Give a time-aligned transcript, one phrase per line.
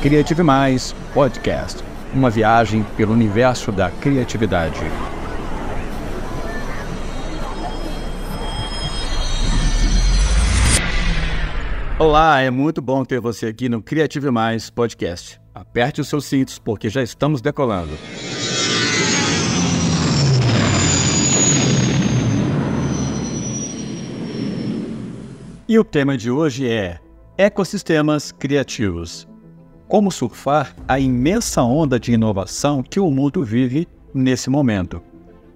[0.00, 4.80] Criative Mais Podcast uma viagem pelo universo da criatividade.
[11.98, 15.40] Olá, é muito bom ter você aqui no Criative Mais Podcast.
[15.54, 17.92] Aperte os seus cintos porque já estamos decolando.
[25.68, 26.98] E o tema de hoje é
[27.36, 29.28] Ecossistemas Criativos.
[29.88, 35.02] Como surfar a imensa onda de inovação que o mundo vive nesse momento.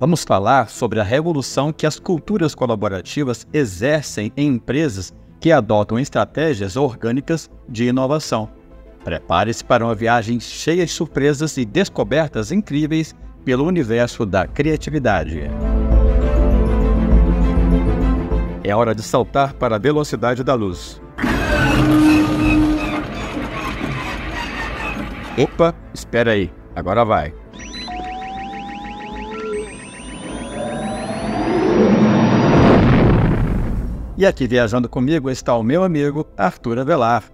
[0.00, 6.76] Vamos falar sobre a revolução que as culturas colaborativas exercem em empresas que adotam estratégias
[6.76, 8.48] orgânicas de inovação.
[9.04, 13.14] Prepare-se para uma viagem cheia de surpresas e descobertas incríveis
[13.44, 15.42] pelo universo da criatividade.
[18.64, 21.02] É hora de saltar para a velocidade da luz.
[25.38, 27.32] Opa, espera aí, agora vai.
[34.18, 37.24] E aqui viajando comigo está o meu amigo Arthur Avelar.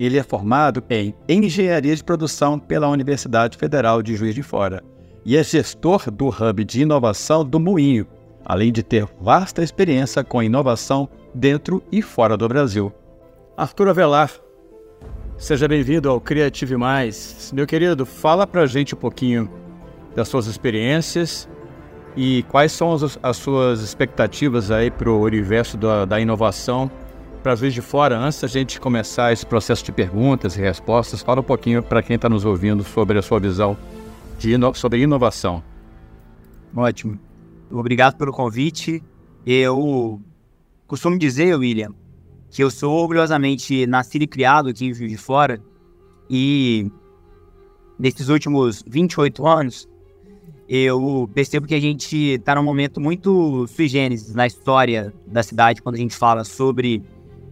[0.00, 4.82] Ele é formado em Engenharia de Produção pela Universidade Federal de Juiz de Fora
[5.24, 8.06] e é gestor do Hub de Inovação do Moinho,
[8.44, 12.90] além de ter vasta experiência com inovação dentro e fora do Brasil.
[13.56, 14.32] Arthur Avelar,
[15.42, 17.50] seja bem-vindo ao Criative Mais.
[17.52, 19.50] Meu querido, fala pra gente um pouquinho
[20.14, 21.48] das suas experiências
[22.16, 26.88] e quais são as, as suas expectativas aí para o universo da, da inovação
[27.42, 28.16] para ver de fora.
[28.16, 32.14] Antes da gente começar esse processo de perguntas e respostas, fala um pouquinho para quem
[32.14, 33.76] está nos ouvindo sobre a sua visão
[34.38, 35.60] de ino sobre inovação.
[36.74, 37.18] Ótimo.
[37.68, 39.02] Obrigado pelo convite.
[39.44, 40.20] Eu
[40.86, 41.92] costumo dizer, William,
[42.52, 45.58] que eu sou orgulhosamente nascido e criado aqui em Rio de Fora
[46.28, 46.86] e
[47.98, 49.88] nesses últimos 28 anos
[50.68, 55.80] eu percebo que a gente está num momento muito sui generis na história da cidade
[55.80, 57.02] quando a gente fala sobre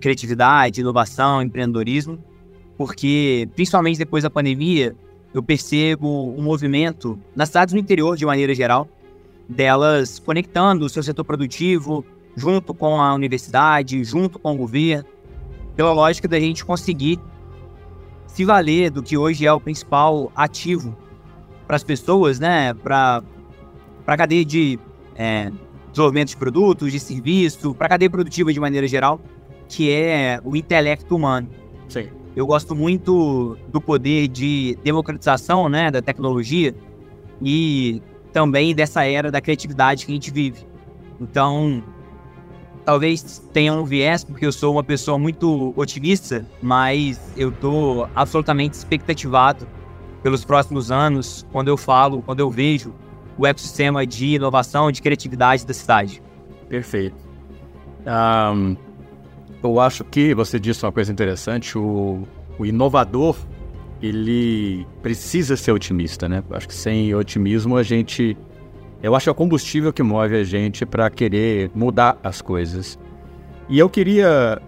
[0.00, 2.22] criatividade, inovação, empreendedorismo,
[2.77, 4.94] porque principalmente depois da pandemia
[5.33, 8.87] eu percebo um movimento nas cidades do interior de maneira geral
[9.49, 12.05] delas conectando o seu setor produtivo
[12.37, 15.09] junto com a universidade, junto com o governo,
[15.77, 17.19] pela lógica da gente conseguir
[18.27, 20.97] se valer do que hoje é o principal ativo
[21.67, 22.75] para as pessoas, né?
[22.75, 23.23] Para
[24.07, 24.79] a cadeia de
[25.17, 25.51] é,
[25.91, 29.21] desenvolvimento de produtos, de serviço, para a cadeia produtiva de maneira geral,
[29.69, 31.49] que é o intelecto humano.
[31.89, 32.09] Sim.
[32.35, 36.75] Eu gosto muito do poder de democratização né, da tecnologia
[37.43, 38.01] e
[38.33, 40.65] também dessa era da criatividade que a gente vive.
[41.21, 41.83] Então,
[42.85, 48.75] talvez tenha um viés, porque eu sou uma pessoa muito otimista, mas eu tô absolutamente
[48.75, 49.67] expectativado
[50.23, 52.93] pelos próximos anos, quando eu falo, quando eu vejo
[53.39, 56.23] o ecossistema de inovação, de criatividade da cidade.
[56.69, 57.17] Perfeito.
[58.07, 58.77] Um,
[59.63, 62.23] eu acho que você disse uma coisa interessante, o,
[62.59, 63.37] o inovador,
[64.03, 66.43] ele precisa ser otimista, né?
[66.51, 68.37] Acho que sem otimismo a gente
[69.03, 72.99] eu acho que é o combustível que move a gente para querer mudar as coisas.
[73.69, 74.61] E eu queria,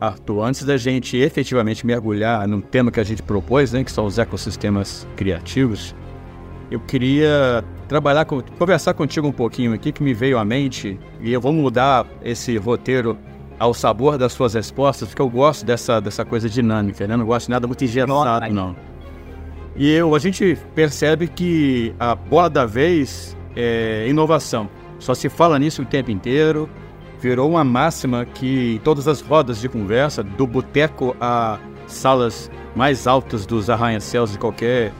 [0.00, 4.06] Arthur, antes da gente efetivamente mergulhar no tema que a gente propôs, né, que são
[4.06, 5.94] os ecossistemas criativos,
[6.70, 11.32] eu queria trabalhar com, conversar contigo um pouquinho aqui que me veio à mente e
[11.32, 13.18] eu vou mudar esse roteiro
[13.58, 17.16] ao sabor das suas respostas, porque eu gosto dessa, dessa coisa dinâmica, né?
[17.16, 18.74] Não gosto de nada muito engessado, não.
[19.76, 24.68] E eu, a gente percebe que a bola da vez é, inovação.
[24.98, 26.68] Só se fala nisso o tempo inteiro.
[27.20, 33.46] Virou uma máxima que todas as rodas de conversa, do boteco a salas mais altas
[33.46, 34.92] dos arranha-céus de qualquer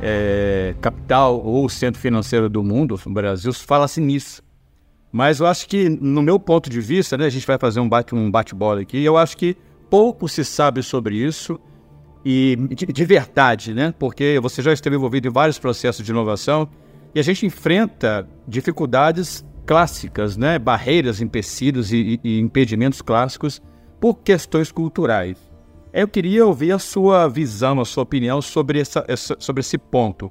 [0.00, 4.42] é, capital ou centro financeiro do mundo, no Brasil, fala-se nisso.
[5.12, 7.88] Mas eu acho que, no meu ponto de vista, né, a gente vai fazer um
[7.88, 9.56] bate-bola um bate aqui, eu acho que
[9.88, 11.58] pouco se sabe sobre isso
[12.24, 13.94] e de, de verdade, né?
[13.98, 16.68] Porque você já esteve envolvido em vários processos de inovação
[17.16, 20.58] e a gente enfrenta dificuldades clássicas, né?
[20.58, 23.62] barreiras, empecilhos e, e impedimentos clássicos
[23.98, 25.38] por questões culturais.
[25.94, 29.02] Eu queria ouvir a sua visão, a sua opinião sobre, essa,
[29.38, 30.30] sobre esse ponto.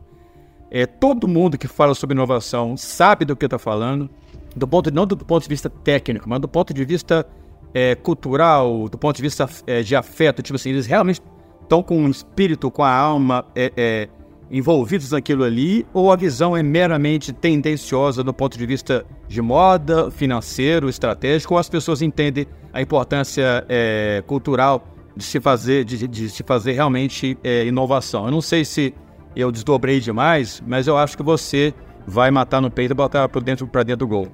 [0.69, 4.07] É, todo mundo que fala sobre inovação sabe do que está falando,
[4.55, 7.25] do ponto, não do ponto de vista técnico, mas do ponto de vista
[7.73, 10.43] é, cultural, do ponto de vista é, de afeto.
[10.43, 11.19] Tipo assim, eles realmente
[11.63, 14.09] estão com o espírito, com a alma é, é
[14.49, 20.11] envolvidos naquilo ali, ou a visão é meramente tendenciosa do ponto de vista de moda,
[20.11, 26.29] financeiro, estratégico, ou as pessoas entendem a importância é, cultural de se fazer, de, de
[26.29, 28.25] se fazer realmente é, inovação.
[28.25, 28.93] Eu não sei se
[29.35, 31.73] eu desdobrei demais, mas eu acho que você
[32.05, 34.27] vai matar no peito e botar para dentro, para dentro do gol.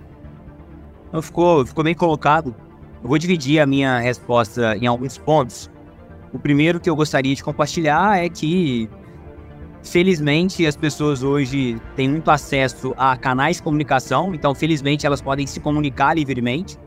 [1.12, 2.56] Não ficou, ficou bem colocado.
[3.02, 5.70] Eu vou dividir a minha resposta em alguns pontos.
[6.32, 8.90] O primeiro que eu gostaria de compartilhar é que,
[9.84, 15.48] felizmente, as pessoas hoje têm muito acesso a canais de comunicação, então, felizmente, elas podem
[15.48, 16.78] se comunicar livremente.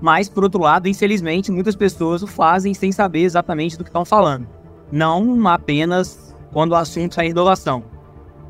[0.00, 4.04] Mas, por outro lado, infelizmente, muitas pessoas o fazem sem saber exatamente do que estão
[4.04, 4.48] falando.
[4.90, 7.84] Não apenas quando o assunto é inovação.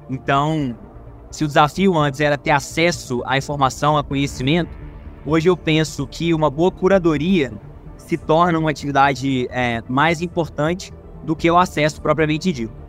[0.09, 0.77] Então,
[1.31, 4.71] se o desafio antes era ter acesso à informação, a conhecimento,
[5.27, 7.53] hoje eu penso que uma boa curadoria
[7.97, 10.93] se torna uma atividade é, mais importante
[11.23, 12.82] do que o acesso propriamente dito.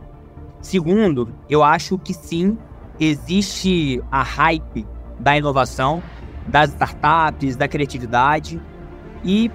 [0.63, 2.57] Segundo, eu acho que sim,
[2.97, 4.87] existe a hype
[5.19, 6.01] da inovação,
[6.47, 8.61] das startups, da criatividade.
[9.25, 9.51] E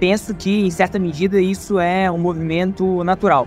[0.00, 3.46] penso que, em certa medida, isso é um movimento natural.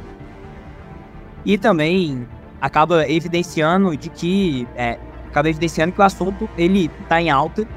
[1.45, 2.25] E também
[2.61, 4.97] acaba evidenciando de que é,
[5.27, 7.67] acaba evidenciando que o assunto ele está em alta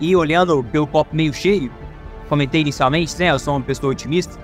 [0.00, 1.70] e olhando pelo copo meio cheio,
[2.30, 3.30] comentei inicialmente, né?
[3.30, 4.42] Eu sou uma pessoa otimista.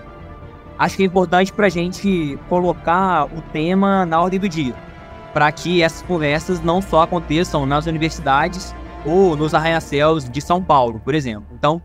[0.80, 4.74] Acho que é importante para a gente colocar o tema na ordem do dia,
[5.30, 8.74] para que essas conversas não só aconteçam nas universidades
[9.04, 11.46] ou nos arranha-céus de São Paulo, por exemplo.
[11.52, 11.82] Então,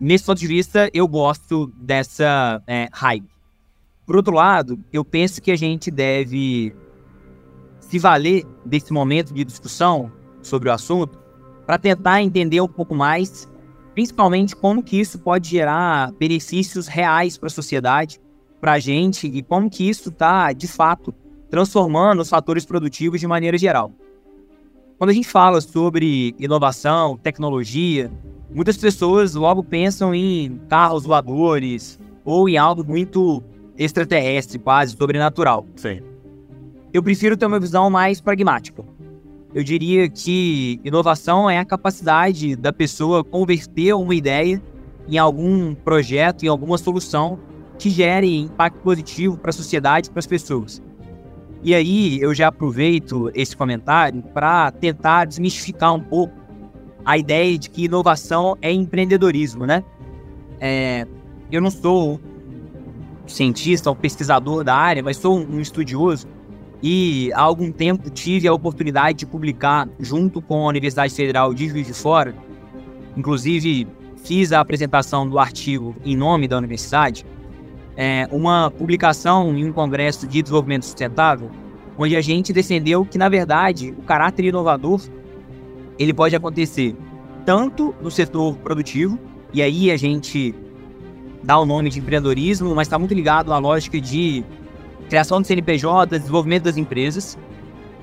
[0.00, 3.30] nesse ponto de vista, eu gosto dessa é, hype.
[4.04, 6.74] Por outro lado, eu penso que a gente deve
[7.78, 10.10] se valer desse momento de discussão
[10.42, 11.16] sobre o assunto
[11.64, 13.48] para tentar entender um pouco mais,
[13.96, 18.20] principalmente como que isso pode gerar benefícios reais para a sociedade,
[18.60, 21.14] para a gente e como que isso está, de fato,
[21.48, 23.90] transformando os fatores produtivos de maneira geral.
[24.98, 28.12] Quando a gente fala sobre inovação, tecnologia,
[28.54, 33.42] muitas pessoas logo pensam em carros voadores ou em algo muito
[33.78, 35.66] extraterrestre, quase sobrenatural.
[35.74, 36.02] Sim.
[36.92, 38.84] Eu prefiro ter uma visão mais pragmática.
[39.56, 44.62] Eu diria que inovação é a capacidade da pessoa converter uma ideia
[45.08, 47.38] em algum projeto, em alguma solução
[47.78, 50.82] que gere impacto positivo para a sociedade para as pessoas.
[51.62, 56.34] E aí eu já aproveito esse comentário para tentar desmistificar um pouco
[57.02, 59.82] a ideia de que inovação é empreendedorismo, né?
[60.60, 61.06] É,
[61.50, 62.20] eu não sou
[63.26, 66.28] cientista ou pesquisador da área, mas sou um estudioso
[66.82, 71.68] e há algum tempo tive a oportunidade de publicar junto com a Universidade Federal de
[71.68, 72.34] Juiz de Fora,
[73.16, 73.88] inclusive
[74.22, 77.24] fiz a apresentação do artigo em nome da universidade,
[77.96, 81.50] é, uma publicação em um congresso de desenvolvimento sustentável,
[81.96, 85.00] onde a gente defendeu que, na verdade, o caráter inovador
[85.98, 86.94] ele pode acontecer
[87.46, 89.18] tanto no setor produtivo,
[89.52, 90.54] e aí a gente
[91.42, 94.44] dá o nome de empreendedorismo, mas está muito ligado à lógica de
[95.08, 97.38] criação de CNPJ, desenvolvimento das empresas,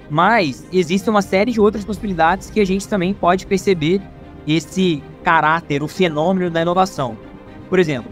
[0.10, 4.02] mas existe uma série de outras possibilidades que a gente também pode perceber
[4.48, 7.18] esse caráter, o fenômeno da inovação.
[7.70, 8.12] Por exemplo,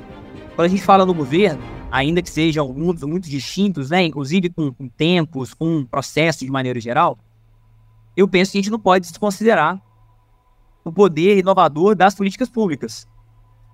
[0.55, 1.61] quando a gente fala no governo,
[1.91, 6.79] ainda que sejam mundos muito distintos, né, inclusive com, com tempos, com processos de maneira
[6.79, 7.17] geral,
[8.15, 9.81] eu penso que a gente não pode desconsiderar
[10.83, 13.07] o poder inovador das políticas públicas.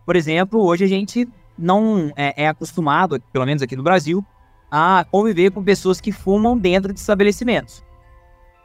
[0.06, 1.28] Por exemplo, hoje a gente
[1.58, 4.26] não é, é, acostumado, pelo menos aqui no Brasil,
[4.71, 7.83] a conviver com pessoas que fumam dentro de estabelecimentos.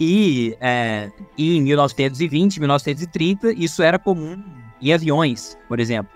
[0.00, 4.42] E é, em 1920, 1930, isso era comum
[4.80, 6.10] em aviões, por exemplo.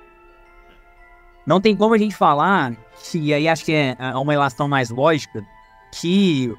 [1.46, 2.76] Não tem como a gente falar,
[3.14, 5.46] e aí acho que é, é uma relação mais lógica,
[5.92, 6.52] que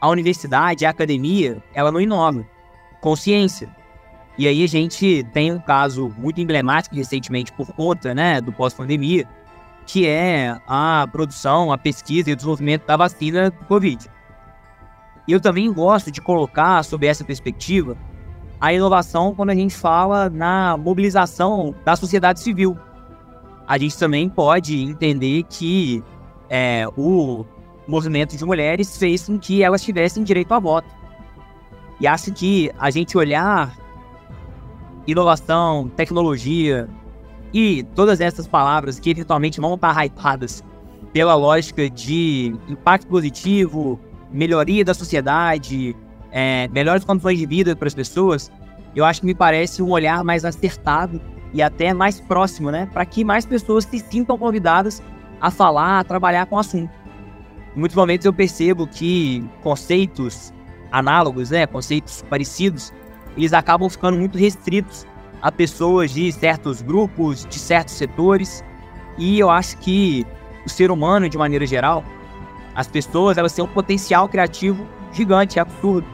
[0.00, 2.46] a universidade, a academia, ela não inova.
[3.00, 3.74] Consciência.
[4.36, 9.26] E aí a gente tem um caso muito emblemático recentemente por conta né, do pós-pandemia,
[9.86, 14.10] que é a produção, a pesquisa e o desenvolvimento da vacina do Covid.
[15.26, 17.96] Eu também gosto de colocar, sob essa perspectiva,
[18.60, 22.76] a inovação quando a gente fala na mobilização da sociedade civil.
[23.66, 26.02] A gente também pode entender que
[26.48, 27.44] é, o
[27.86, 30.88] movimento de mulheres fez com que elas tivessem direito a voto.
[32.00, 33.76] E acho que a gente olhar
[35.06, 36.88] inovação, tecnologia,
[37.54, 40.64] e todas essas palavras que eventualmente vão estar hypadas
[41.12, 44.00] pela lógica de impacto positivo,
[44.32, 45.96] melhoria da sociedade,
[46.32, 48.50] é, melhores condições de vida para as pessoas,
[48.96, 51.20] eu acho que me parece um olhar mais acertado
[51.52, 52.88] e até mais próximo, né?
[52.92, 55.00] Para que mais pessoas se sintam convidadas
[55.40, 56.92] a falar, a trabalhar com o assunto.
[57.76, 60.52] Em muitos momentos eu percebo que conceitos
[60.90, 62.92] análogos, né, conceitos parecidos,
[63.36, 65.06] eles acabam ficando muito restritos
[65.44, 68.64] a pessoas de certos grupos, de certos setores.
[69.18, 70.26] E eu acho que
[70.64, 72.02] o ser humano de maneira geral,
[72.74, 76.08] as pessoas, elas têm um potencial criativo gigante, é absurdo.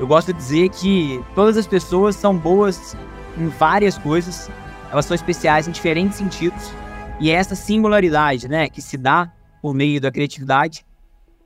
[0.00, 2.96] Eu gosto de dizer que todas as pessoas são boas
[3.36, 4.50] em várias coisas,
[4.90, 6.72] elas são especiais em diferentes sentidos,
[7.20, 10.82] e é essa singularidade, né, que se dá por meio da criatividade,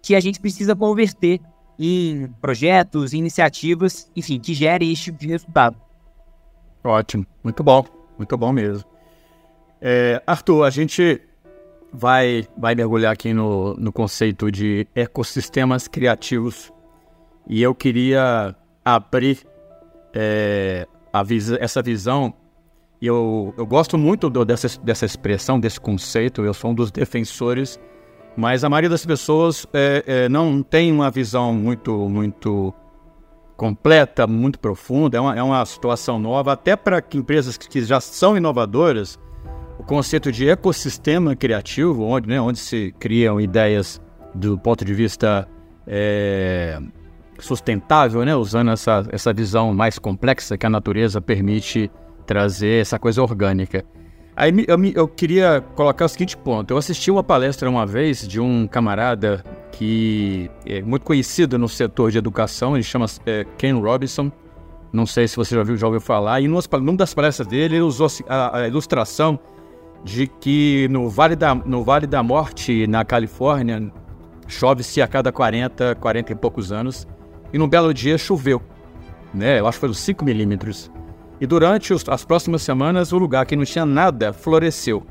[0.01, 1.41] que a gente precisa converter
[1.77, 5.90] em projetos, em iniciativas, enfim, que gerem esse tipo de resultado.
[6.83, 7.85] Ótimo, muito bom,
[8.17, 8.89] muito bom mesmo.
[9.81, 11.21] É, Arthur, a gente
[11.93, 16.73] vai, vai mergulhar aqui no, no conceito de ecossistemas criativos
[17.47, 19.47] e eu queria abrir
[20.15, 20.87] é,
[21.25, 22.33] vis essa visão.
[23.01, 27.81] Eu, eu gosto muito do, dessa, dessa expressão, desse conceito, eu sou um dos defensores,
[28.37, 32.75] mas a maioria das pessoas é, é, não tem uma visão muito, muito
[33.61, 38.01] completa, muito profunda, é uma, é uma situação nova, até para empresas que, que já
[38.01, 39.19] são inovadoras
[39.79, 44.01] o conceito de ecossistema criativo, onde, né, onde se criam ideias
[44.35, 45.47] do ponto de vista
[45.87, 46.81] é,
[47.39, 51.91] sustentável, né, usando essa, essa visão mais complexa que a natureza permite
[52.25, 53.85] trazer essa coisa orgânica.
[54.41, 56.71] Aí eu, eu queria colocar o seguinte ponto.
[56.71, 62.11] Eu assisti uma palestra uma vez de um camarada que é muito conhecido no setor
[62.11, 64.33] de educação, ele chama é, Ken Robinson.
[64.91, 66.41] Não sei se você já ouviu, já ouviu falar.
[66.41, 69.39] E numa das palestras dele, ele usou a, a ilustração
[70.03, 73.93] de que no Vale da, no vale da Morte, na Califórnia,
[74.49, 77.07] chove-se a cada 40, 40 e poucos anos.
[77.53, 78.63] E num belo dia choveu,
[79.35, 79.61] né?
[79.61, 80.91] Eu acho que foi uns 5 milímetros.
[81.41, 85.05] E durante os, as próximas semanas, o lugar que não tinha nada floresceu.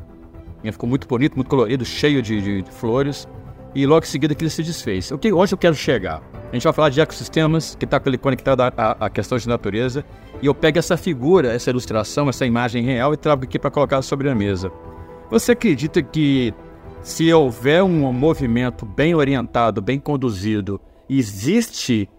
[0.63, 3.27] E ficou muito bonito, muito colorido, cheio de, de, de flores.
[3.73, 5.11] E logo em seguida aquilo se desfez.
[5.11, 6.21] O que, onde eu quero chegar?
[6.51, 10.03] A gente vai falar de ecossistemas, que está conectado à questão de natureza.
[10.41, 14.01] E eu pego essa figura, essa ilustração, essa imagem real e trago aqui para colocar
[14.01, 14.71] sobre a mesa.
[15.29, 16.53] Você acredita que
[17.01, 22.09] se houver um movimento bem orientado, bem conduzido, existe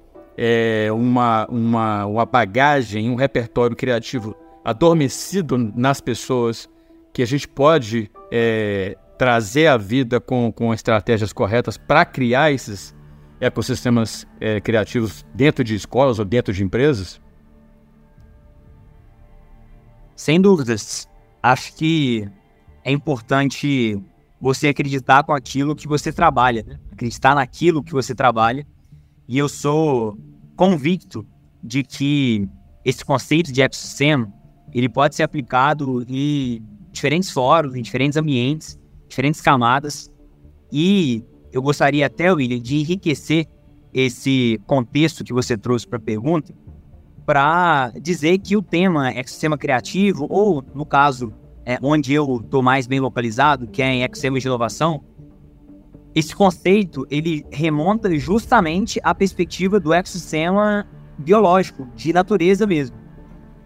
[0.43, 6.67] é, uma, uma, uma bagagem, um repertório criativo adormecido nas pessoas
[7.13, 12.97] que a gente pode é, trazer à vida com, com estratégias corretas para criar esses
[13.39, 17.21] ecossistemas é, criativos dentro de escolas ou dentro de empresas?
[20.17, 21.07] Sem dúvidas.
[21.43, 22.27] Acho que
[22.83, 24.03] é importante
[24.41, 26.81] você acreditar com aquilo que você trabalha, né?
[26.91, 28.67] acreditar naquilo que você trabalha.
[29.29, 30.17] E eu sou
[30.61, 31.27] convicto
[31.65, 32.47] de que
[32.85, 34.31] esse conceito de ecossistema
[34.75, 36.63] ele pode ser aplicado em
[36.93, 40.13] diferentes fóruns, em diferentes ambientes, diferentes camadas.
[40.71, 43.47] E eu gostaria até, William, de enriquecer
[43.95, 46.53] esse contexto que você trouxe para a pergunta,
[47.25, 51.33] para dizer que o tema ecossistema criativo, ou no caso,
[51.65, 55.03] é, onde eu estou mais bem localizado, que é em ecossistema de inovação,
[56.15, 60.87] esse conceito ele remonta justamente à perspectiva do ecossistema
[61.17, 62.97] biológico, de natureza mesmo.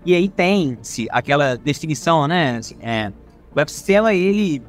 [0.04, 2.58] E aí tem-se aquela definição, né?
[2.58, 3.12] Assim, é,
[3.54, 4.62] o ecossistema, ele,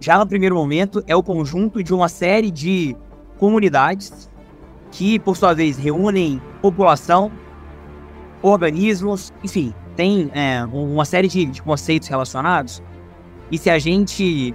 [0.00, 2.96] já no primeiro momento, é o conjunto de uma série de
[3.36, 4.30] comunidades
[4.90, 7.30] que, por sua vez, reúnem população
[8.40, 12.82] organismos, enfim, tem é, uma série de, de, conceitos relacionados.
[13.50, 14.54] E se a gente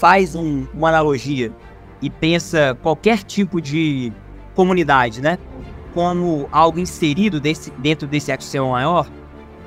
[0.00, 1.52] faz um, uma analogia
[2.00, 4.10] e pensa qualquer tipo de
[4.54, 5.38] comunidade, né,
[5.92, 9.06] como algo inserido desse, dentro desse ecossistema maior,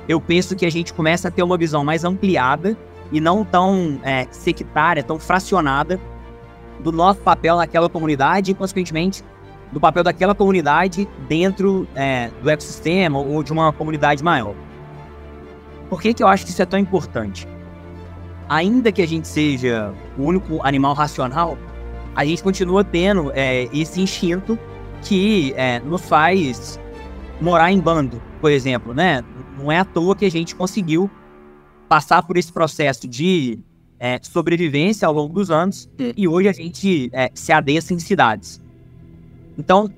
[0.08, 2.76] eu penso que a gente começa a ter uma visão mais ampliada
[3.12, 6.00] e não tão é, sectária, tão fracionada
[6.80, 9.22] do nosso papel naquela comunidade e, consequentemente,
[9.70, 14.54] do papel daquela comunidade dentro é, do ecossistema ou de uma comunidade maior.
[15.88, 17.46] Por que, que eu acho que isso é tão importante?
[18.48, 21.56] Ainda que a gente seja o único animal racional,
[22.14, 24.58] a gente continua tendo é, esse instinto
[25.02, 26.78] que é, nos faz
[27.40, 29.22] morar em bando, por exemplo, né?
[29.58, 31.10] Não é à toa que a gente conseguiu
[31.88, 33.58] passar por esse processo de
[33.98, 38.60] é, sobrevivência ao longo dos anos e hoje a gente é, se adensa em cidades.
[39.58, 39.90] Então,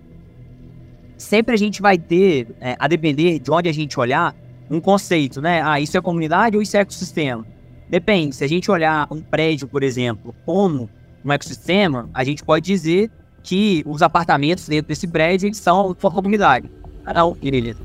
[1.17, 4.35] sempre a gente vai ter, é, a depender de onde a gente olhar,
[4.71, 5.63] um conceito, né?
[5.63, 7.47] Ah, isso é comunidade ou isso é ecossistema?
[7.89, 8.35] Depende.
[8.35, 10.91] Se a gente olhar um prédio, por exemplo, como
[11.25, 13.11] um ecossistema, a gente pode dizer
[13.43, 16.71] que os apartamentos dentro desse prédio são uma comunidade.
[17.15, 17.81] Não, beleza.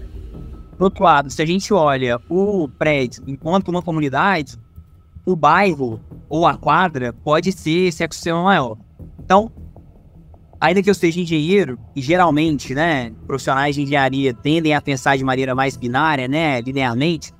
[0.77, 4.57] Por outro lado, se a gente olha o prédio enquanto uma comunidade,
[5.23, 8.77] o bairro ou a quadra pode ser esse ecossistema maior.
[9.23, 9.51] Então,
[10.59, 15.23] ainda que eu seja engenheiro, e geralmente, né, profissionais de engenharia tendem a pensar de
[15.23, 17.31] maneira mais binária, né, linearmente,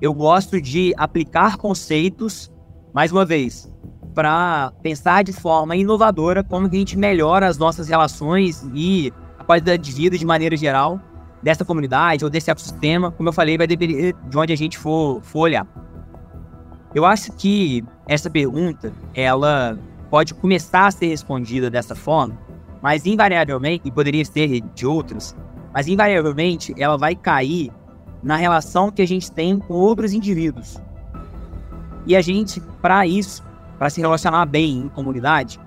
[0.00, 2.52] eu gosto de aplicar conceitos,
[2.92, 3.72] mais uma vez,
[4.14, 9.44] para pensar de forma inovadora como que a gente melhora as nossas relações e a
[9.44, 11.00] qualidade de vida de maneira geral
[11.42, 13.10] dessa comunidade ou desse ecossistema.
[13.10, 15.66] Como eu falei, vai depender de onde a gente for, for olhar.
[16.94, 19.78] Eu acho que essa pergunta, ela
[20.10, 22.38] pode começar a ser respondida dessa forma,
[22.82, 25.36] mas invariavelmente, e poderia ser de outras,
[25.74, 27.70] mas invariavelmente ela vai cair
[28.26, 30.78] na relação que a gente tem com outros indivíduos.
[32.04, 33.44] E a gente, para isso,
[33.78, 35.60] para se relacionar bem em comunidade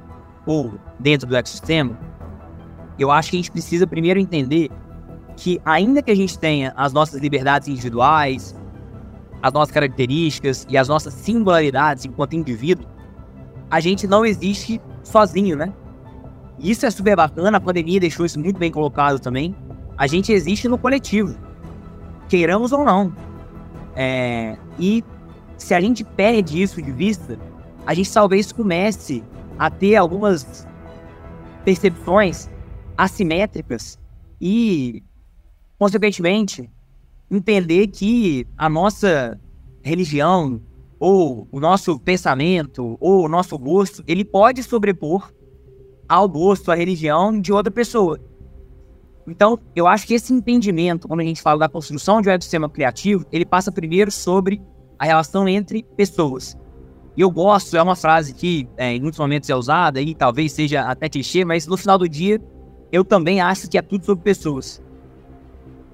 [0.46, 1.98] ou dentro do ecossistema,
[3.00, 4.70] eu acho que a gente precisa primeiro entender
[5.38, 8.54] que, ainda que a gente tenha as nossas liberdades individuais,
[9.42, 12.86] as nossas características e as nossas singularidades enquanto indivíduo,
[13.72, 15.72] a gente não existe sozinho, né?
[16.60, 19.56] Isso é super bacana, a pandemia deixou isso muito bem colocado também.
[19.98, 21.38] A gente existe no coletivo,
[22.30, 23.14] queiramos ou não.
[23.96, 25.04] É, e
[25.58, 27.38] se a gente perde isso de vista,
[27.86, 29.24] a gente talvez comece
[29.58, 30.66] a ter algumas
[31.66, 32.50] percepções
[32.98, 34.00] assimétricas
[34.40, 35.04] e,
[35.78, 36.70] consequentemente,
[37.30, 39.40] entender que a nossa
[39.82, 40.62] religião
[41.00, 45.32] ou o nosso pensamento ou o nosso gosto, ele pode sobrepor
[46.08, 48.20] ao gosto, à religião de outra pessoa.
[49.30, 52.70] Então, eu acho que esse entendimento, quando a gente fala da construção de um ecossistema
[52.70, 54.62] criativo, ele passa primeiro sobre
[54.98, 56.58] a relação entre pessoas.
[57.16, 60.52] E eu gosto, é uma frase que é, em muitos momentos é usada e talvez
[60.52, 62.42] seja até clichê, mas no final do dia,
[62.92, 64.82] eu também acho que é tudo sobre pessoas.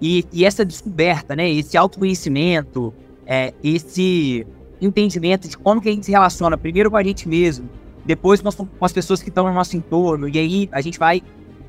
[0.01, 2.93] E, e essa descoberta, né, esse autoconhecimento,
[3.25, 4.45] é, esse
[4.81, 7.69] entendimento de como que a gente se relaciona primeiro com a gente mesmo,
[8.05, 10.99] depois com as, com as pessoas que estão no nosso entorno, e aí a gente
[10.99, 11.21] vai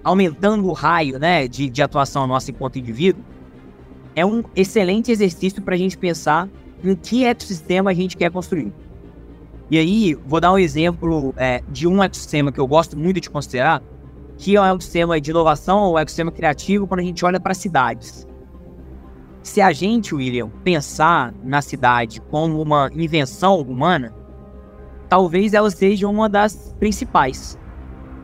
[0.03, 3.23] aumentando o raio né, de, de atuação nosso enquanto indivíduo,
[4.15, 6.49] é um excelente exercício para a gente pensar
[6.83, 8.73] em que ecossistema a gente quer construir.
[9.71, 13.29] E aí, vou dar um exemplo é, de um ecossistema que eu gosto muito de
[13.29, 13.83] considerar,
[14.39, 17.53] que é um ecossistema de inovação ou um ecossistema criativo quando a gente olha para
[17.53, 18.27] cidades.
[19.43, 24.15] Se a gente, William, pensar na cidade como uma invenção humana,
[25.09, 27.59] talvez ela seja uma das principais.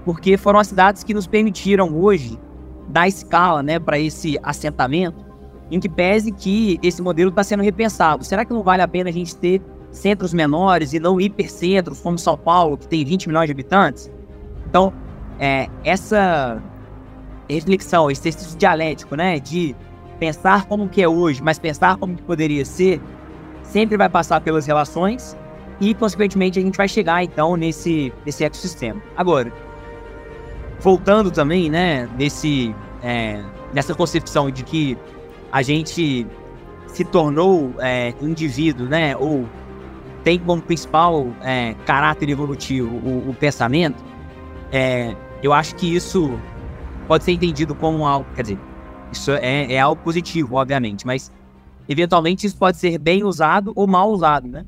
[0.04, 2.38] Porque foram as cidades que nos permitiram hoje
[2.88, 5.24] dar escala né, para esse assentamento,
[5.70, 8.24] em que pese que esse modelo está sendo repensado.
[8.24, 12.18] Será que não vale a pena a gente ter centros menores e não hipercentros como
[12.18, 14.10] São Paulo, que tem 20 milhões de habitantes?
[14.68, 14.92] Então,
[15.38, 16.62] é, essa
[17.48, 19.74] reflexão, esse exercício dialético, né, de
[20.18, 23.00] pensar como que é hoje, mas pensar como que poderia ser,
[23.62, 25.36] sempre vai passar pelas relações
[25.80, 29.02] e, consequentemente, a gente vai chegar, então, nesse, nesse ecossistema.
[29.16, 29.52] Agora,
[30.82, 33.42] voltando também, né, nesse, é,
[33.72, 34.98] nessa concepção de que
[35.50, 36.26] a gente
[36.88, 39.48] se tornou é, indivíduo, né, ou
[40.24, 44.02] tem como principal é, caráter evolutivo o, o pensamento,
[44.72, 46.38] é, eu acho que isso
[47.06, 48.58] pode ser entendido como algo, quer dizer,
[49.12, 51.30] isso é, é algo positivo, obviamente, mas
[51.88, 54.64] eventualmente isso pode ser bem usado ou mal usado, né?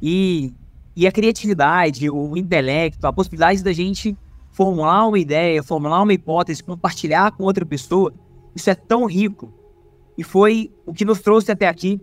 [0.00, 0.54] E,
[0.94, 4.16] e a criatividade, o intelecto, a possibilidade da gente
[4.58, 8.12] formular uma ideia, formular uma hipótese, compartilhar com outra pessoa,
[8.56, 9.52] isso é tão rico.
[10.16, 12.00] E foi o que nos trouxe até aqui.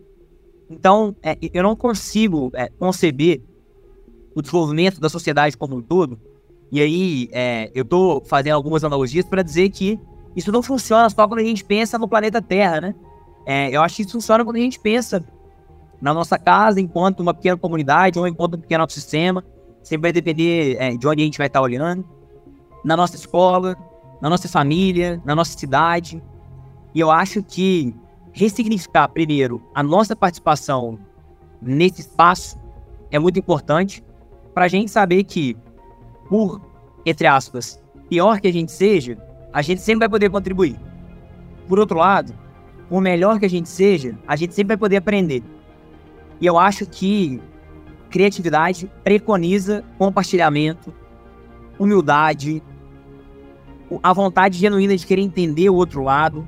[0.70, 3.42] Então, é, eu não consigo é, conceber
[4.34, 6.18] o desenvolvimento da sociedade como um todo
[6.72, 10.00] e aí, é, eu tô fazendo algumas analogias para dizer que
[10.36, 12.96] isso não funciona só quando a gente pensa no planeta Terra, né?
[13.46, 15.24] É, eu acho que isso funciona quando a gente pensa
[16.02, 19.44] na nossa casa, enquanto uma pequena comunidade ou enquanto um pequeno ecossistema.
[19.84, 22.04] Sempre vai depender é, de onde a gente vai estar olhando.
[22.86, 23.76] Na nossa escola,
[24.22, 26.24] na nossa família, na nossa cidade.
[26.94, 27.94] E eu acho que
[28.32, 30.98] ressignificar, primeiro, a nossa participação
[31.62, 32.58] nesse espaço
[33.12, 34.04] é muito importante
[34.54, 35.58] para a gente saber que
[36.30, 36.62] por,
[37.06, 39.18] entre aspas, pior que a gente seja,
[39.52, 40.80] a gente sempre vai poder contribuir.
[41.68, 42.34] Por outro lado,
[42.90, 45.44] por melhor que a gente seja, a gente sempre vai poder aprender.
[46.40, 47.42] E eu acho que
[48.10, 50.94] criatividade preconiza compartilhamento,
[51.80, 52.62] humildade,
[54.02, 56.46] a vontade genuína de querer entender o outro lado.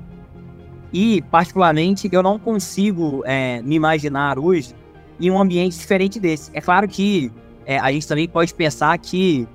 [0.92, 4.74] E, particularmente, eu não consigo é, me imaginar hoje
[5.20, 6.50] em um ambiente diferente desse.
[6.54, 7.30] É claro que
[7.66, 9.46] é, a gente também pode pensar que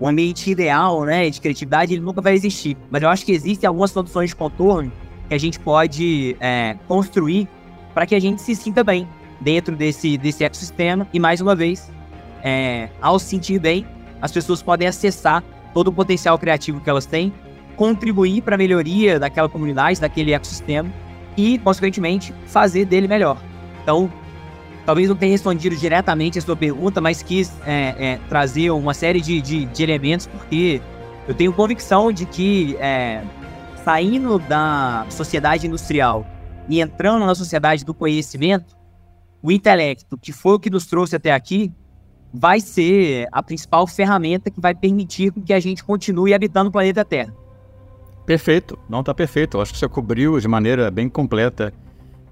[0.00, 2.76] o ambiente ideal, né, de criatividade, ele nunca vai existir.
[2.90, 4.90] Mas eu acho que existem algumas soluções de contorno
[5.28, 7.48] que a gente pode é, construir
[7.92, 9.06] para que a gente se sinta bem
[9.40, 11.06] dentro desse, desse ecossistema.
[11.12, 11.90] E mais uma vez,
[12.42, 13.86] é, ao se sentir bem,
[14.20, 17.34] as pessoas podem acessar todo o potencial criativo que elas têm,
[17.76, 20.90] contribuir para a melhoria daquela comunidade, daquele ecossistema
[21.36, 23.36] e, consequentemente, fazer dele melhor.
[23.82, 24.10] Então,
[24.86, 29.20] talvez não tenha respondido diretamente a sua pergunta, mas quis é, é, trazer uma série
[29.20, 30.80] de, de, de, elementos, porque
[31.26, 33.22] eu tenho convicção de que é,
[33.84, 36.26] saindo da sociedade industrial
[36.68, 38.76] e entrando na sociedade do conhecimento,
[39.42, 41.70] o intelecto, que foi o que nos trouxe até aqui,
[42.36, 47.04] vai ser a principal ferramenta que vai permitir que a gente continue habitando o planeta
[47.04, 47.32] Terra.
[48.26, 49.56] Perfeito, não está perfeito.
[49.56, 51.72] Eu acho que você cobriu de maneira bem completa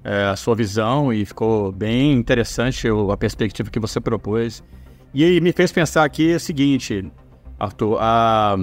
[0.03, 4.65] é, a sua visão e ficou bem interessante a perspectiva que você propôs.
[5.15, 7.09] E me fez pensar aqui o seguinte,
[7.57, 8.57] Arthur, a,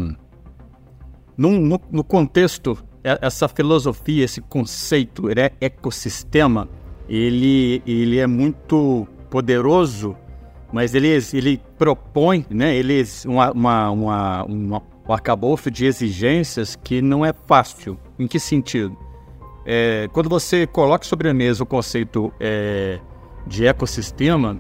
[1.38, 6.68] no, no, no contexto, essa filosofia, esse conceito, ele é ecossistema,
[7.08, 10.18] ele, ele é muito poderoso,
[10.72, 17.02] mas ele, ele propõe, né, ele, uma, uma, uma, uma, um arcabouço de exigências que
[17.02, 17.98] não é fácil.
[18.18, 18.96] Em que sentido?
[19.66, 23.00] É, quando você coloca sobre a mesa o conceito é,
[23.46, 24.58] de ecossistema,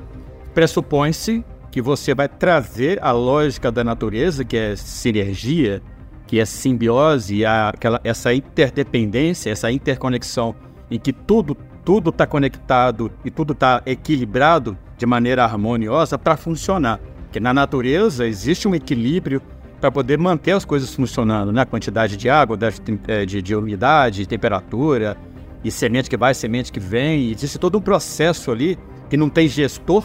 [0.53, 5.81] pressupõe-se que você vai trazer a lógica da natureza, que é sinergia,
[6.25, 10.55] que é simbiose, aquela, essa interdependência, essa interconexão
[10.89, 11.55] em que tudo
[11.89, 16.99] tudo está conectado e tudo está equilibrado de maneira harmoniosa para funcionar.
[17.23, 19.41] Porque na natureza existe um equilíbrio
[19.81, 21.61] para poder manter as coisas funcionando, né?
[21.61, 22.65] A quantidade de água, de,
[23.07, 25.17] é, de, de umidade, temperatura,
[25.63, 27.31] e semente que vai, semente que vem.
[27.31, 28.77] Existe todo um processo ali
[29.09, 30.03] que não tem gestor,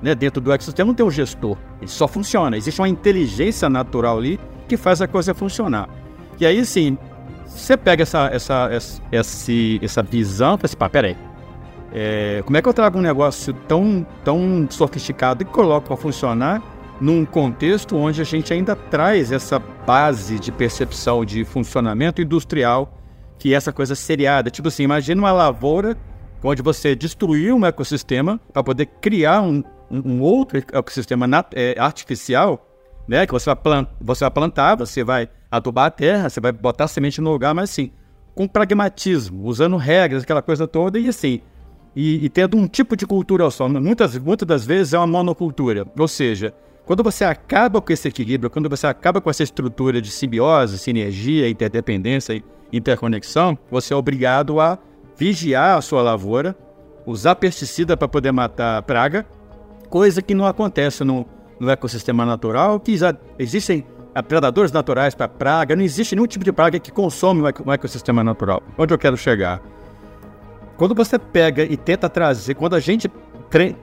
[0.00, 0.14] né?
[0.14, 2.56] Dentro do ecossistema não tem um gestor, ele só funciona.
[2.56, 5.88] Existe uma inteligência natural ali que faz a coisa funcionar.
[6.38, 6.96] E aí, sim,
[7.56, 11.16] você pega essa, essa, essa, essa visão e fala assim, pá, peraí,
[11.92, 16.62] é, como é que eu trago um negócio tão, tão sofisticado e coloco para funcionar
[17.00, 23.00] num contexto onde a gente ainda traz essa base de percepção de funcionamento industrial,
[23.38, 24.50] que é essa coisa seriada.
[24.50, 25.96] Tipo assim, imagina uma lavoura
[26.42, 32.66] onde você destruiu um ecossistema para poder criar um, um outro ecossistema é, artificial,
[33.08, 33.26] né?
[33.26, 36.84] Que você vai, plant, você vai plantar, você vai adubar a terra, você vai botar
[36.84, 37.90] a semente no lugar, mas assim,
[38.34, 41.40] com pragmatismo, usando regras, aquela coisa toda, e assim,
[41.94, 43.68] e, e tendo um tipo de cultura só.
[43.68, 48.48] Muitas, muitas das vezes é uma monocultura, ou seja, quando você acaba com esse equilíbrio,
[48.48, 54.60] quando você acaba com essa estrutura de simbiose, sinergia, interdependência e interconexão, você é obrigado
[54.60, 54.78] a
[55.16, 56.54] vigiar a sua lavoura,
[57.04, 59.26] usar pesticida para poder matar a praga,
[59.88, 61.26] coisa que não acontece no,
[61.58, 63.84] no ecossistema natural, que já existem
[64.22, 68.62] predadores naturais para praga, não existe nenhum tipo de praga que consome o ecossistema natural.
[68.78, 69.60] Onde eu quero chegar?
[70.76, 73.10] Quando você pega e tenta trazer, quando a gente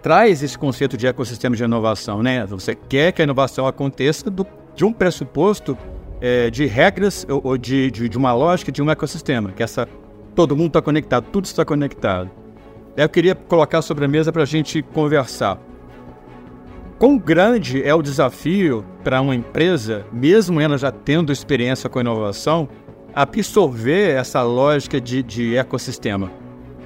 [0.02, 2.46] traz esse conceito de ecossistema de inovação, né?
[2.46, 5.78] Você quer que a inovação aconteça do, de um pressuposto
[6.22, 9.88] é, de regras ou, ou de, de, de, uma lógica de um ecossistema, que essa
[10.36, 12.30] todo mundo está conectado, tudo está conectado.
[12.96, 15.58] Eu queria colocar sobre a mesa para a gente conversar.
[17.04, 22.70] Quão grande é o desafio para uma empresa, mesmo ela já tendo experiência com inovação,
[23.14, 26.32] absorver essa lógica de, de ecossistema?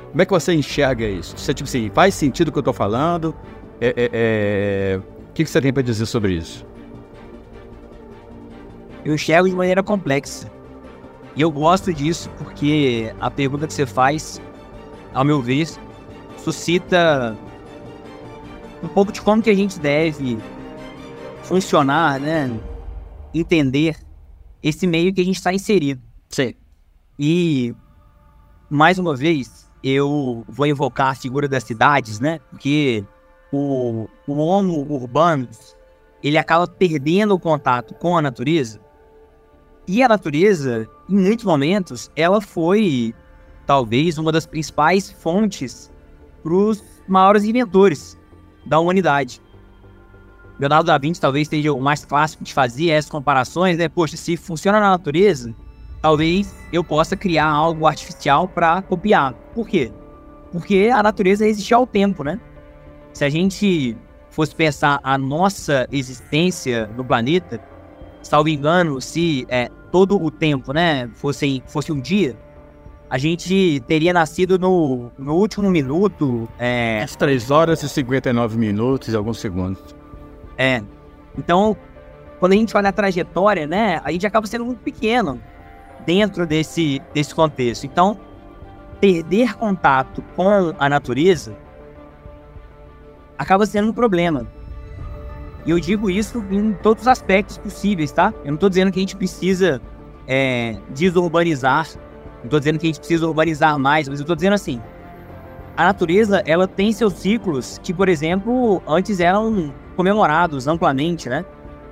[0.10, 1.38] Como é que você enxerga isso?
[1.38, 3.36] Você, tipo assim, faz sentido o que eu estou falando?
[3.80, 5.00] É, é, é...
[5.30, 6.66] O que você tem para dizer sobre isso?
[9.06, 10.50] Eu enxergo de maneira complexa.
[11.36, 14.42] E eu gosto disso porque a pergunta que você faz,
[15.14, 15.68] ao meu ver,
[16.38, 17.38] suscita
[18.84, 20.38] um pouco de como que a gente deve
[21.44, 22.52] funcionar, né?
[23.34, 23.98] Entender
[24.62, 26.02] esse meio que a gente está inserido.
[26.30, 26.54] Sim.
[27.18, 27.74] E,
[28.70, 32.40] mais uma vez, eu vou invocar a figura das cidades, né?
[32.50, 33.04] Porque
[33.52, 35.48] o, o homo urbano,
[36.22, 38.80] ele acaba perdendo o contato com a natureza.
[39.88, 43.16] E a natureza, em muitos momentos, ela foi
[43.66, 45.92] talvez uma das principais fontes
[46.44, 48.18] para os maiores inventores
[48.68, 49.42] da humanidade.
[50.60, 53.88] Leonardo da Vinci talvez seja o mais clássico de fazer essas comparações, né?
[53.88, 55.54] Poxa, se funciona na natureza,
[56.02, 59.34] talvez eu possa criar algo artificial para copiar.
[59.54, 59.92] Por quê?
[60.52, 62.40] Porque a natureza existe ao tempo, né?
[63.14, 63.96] Se a gente
[64.30, 67.60] fosse pensar a nossa existência no planeta,
[68.22, 72.36] salvo engano, se é, todo o tempo, né, fosse, fosse um dia,
[73.10, 76.48] a gente teria nascido no, no último minuto.
[76.60, 77.02] É...
[77.04, 79.96] As 3 horas e 59 minutos e alguns segundos.
[80.58, 80.82] É.
[81.38, 81.78] Então,
[82.40, 85.42] quando a gente olha a trajetória, né, a gente acaba sendo muito pequeno
[86.06, 87.86] dentro desse, desse contexto.
[87.86, 88.20] Então,
[89.00, 91.56] perder contato com a natureza
[93.38, 94.48] acaba sendo um problema.
[95.66, 98.34] E eu digo isso em todos os aspectos possíveis, tá?
[98.40, 99.82] Eu não estou dizendo que a gente precisa
[100.26, 101.88] é, desurbanizar,
[102.38, 104.82] não estou dizendo que a gente precisa urbanizar mais, mas eu estou dizendo assim:
[105.76, 111.46] a natureza ela tem seus ciclos que, por exemplo, antes eram comemorados amplamente, né?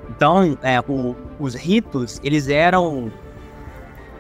[0.10, 3.12] Então, é, o, os ritos eles eram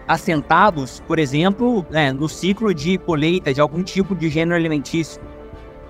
[0.07, 5.21] assentados, por exemplo, né, no ciclo de colheita de algum tipo de gênero alimentício.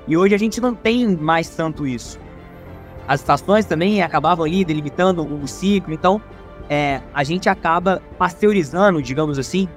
[0.08, 2.19] E hoje a gente não tem mais tanto isso.
[3.08, 6.21] As estações também acabavam ali delimitando o ciclo, então
[6.69, 9.67] é, a gente acaba pasteurizando, digamos assim,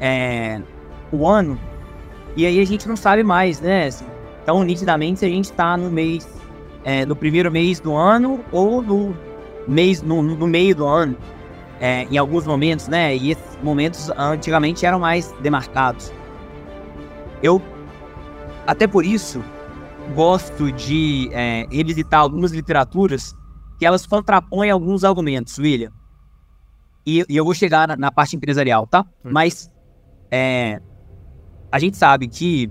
[0.00, 0.60] é,
[1.12, 1.58] o ano,
[2.36, 3.86] e aí a gente não sabe mais, né?
[3.86, 4.06] Assim,
[4.42, 6.28] então, nitidamente, se a gente está no mês,
[6.84, 9.16] é, no primeiro mês do ano ou no
[9.68, 11.16] mês, no, no meio do ano,
[11.80, 13.16] é, em alguns momentos, né?
[13.16, 16.12] E esses momentos antigamente eram mais demarcados.
[17.42, 17.60] Eu,
[18.66, 19.42] até por isso,
[20.14, 23.34] gosto de é, revisitar algumas literaturas
[23.78, 25.90] que elas contrapõem alguns argumentos, William.
[27.06, 29.06] E, e eu vou chegar na, na parte empresarial, tá?
[29.24, 29.30] Hum.
[29.32, 29.70] Mas
[30.30, 30.80] é,
[31.70, 32.70] a gente sabe que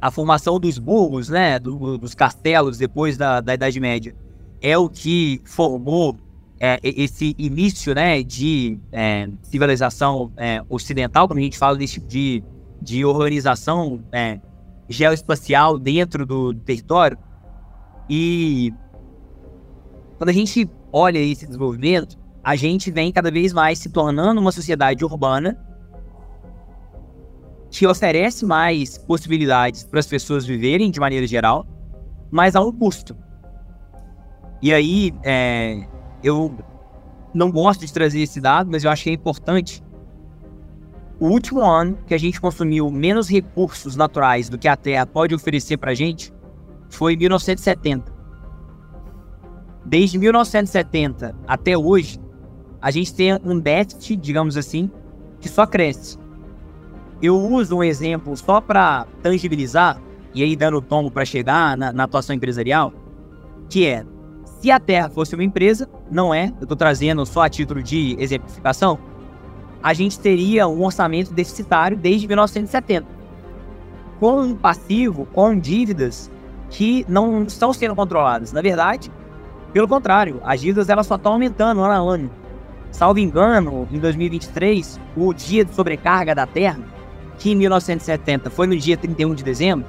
[0.00, 4.14] a formação dos burros, né, do, dos castelos depois da, da Idade Média,
[4.60, 6.16] é o que formou
[6.58, 12.06] é, esse início, né, de é, civilização é, ocidental, quando a gente fala desse tipo
[12.08, 12.42] de,
[12.80, 14.40] de organização é,
[14.88, 17.18] geoespacial dentro do, do território.
[18.08, 18.72] E
[20.18, 24.52] quando a gente olha esse desenvolvimento, a gente vem cada vez mais se tornando uma
[24.52, 25.58] sociedade urbana
[27.72, 31.66] que oferece mais possibilidades para as pessoas viverem de maneira geral,
[32.30, 33.16] mas a um custo.
[34.60, 35.82] E aí, é,
[36.22, 36.54] eu
[37.32, 39.82] não gosto de trazer esse dado, mas eu acho que é importante.
[41.18, 45.34] O último ano que a gente consumiu menos recursos naturais do que a Terra pode
[45.34, 46.32] oferecer para a gente
[46.90, 48.12] foi 1970.
[49.86, 52.20] Desde 1970 até hoje,
[52.82, 54.90] a gente tem um déficit, digamos assim,
[55.40, 56.21] que só cresce.
[57.22, 60.02] Eu uso um exemplo só para tangibilizar,
[60.34, 62.92] e aí dando o tombo para chegar na, na, atuação empresarial,
[63.70, 64.04] que é,
[64.44, 68.16] se a Terra fosse uma empresa, não é, eu estou trazendo só a título de
[68.18, 68.98] exemplificação,
[69.80, 73.06] a gente teria um orçamento deficitário desde 1970,
[74.18, 76.28] com um passivo, com dívidas
[76.70, 78.52] que não estão sendo controladas.
[78.52, 79.12] Na verdade,
[79.72, 82.30] pelo contrário, as dívidas elas só estão aumentando ano a ano.
[82.90, 86.80] Salvo engano, em 2023, o dia de sobrecarga da Terra
[87.42, 89.84] que em 1970 foi no dia 31 de dezembro,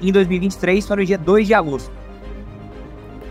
[0.00, 1.90] em 2023 foi no dia 2 de agosto.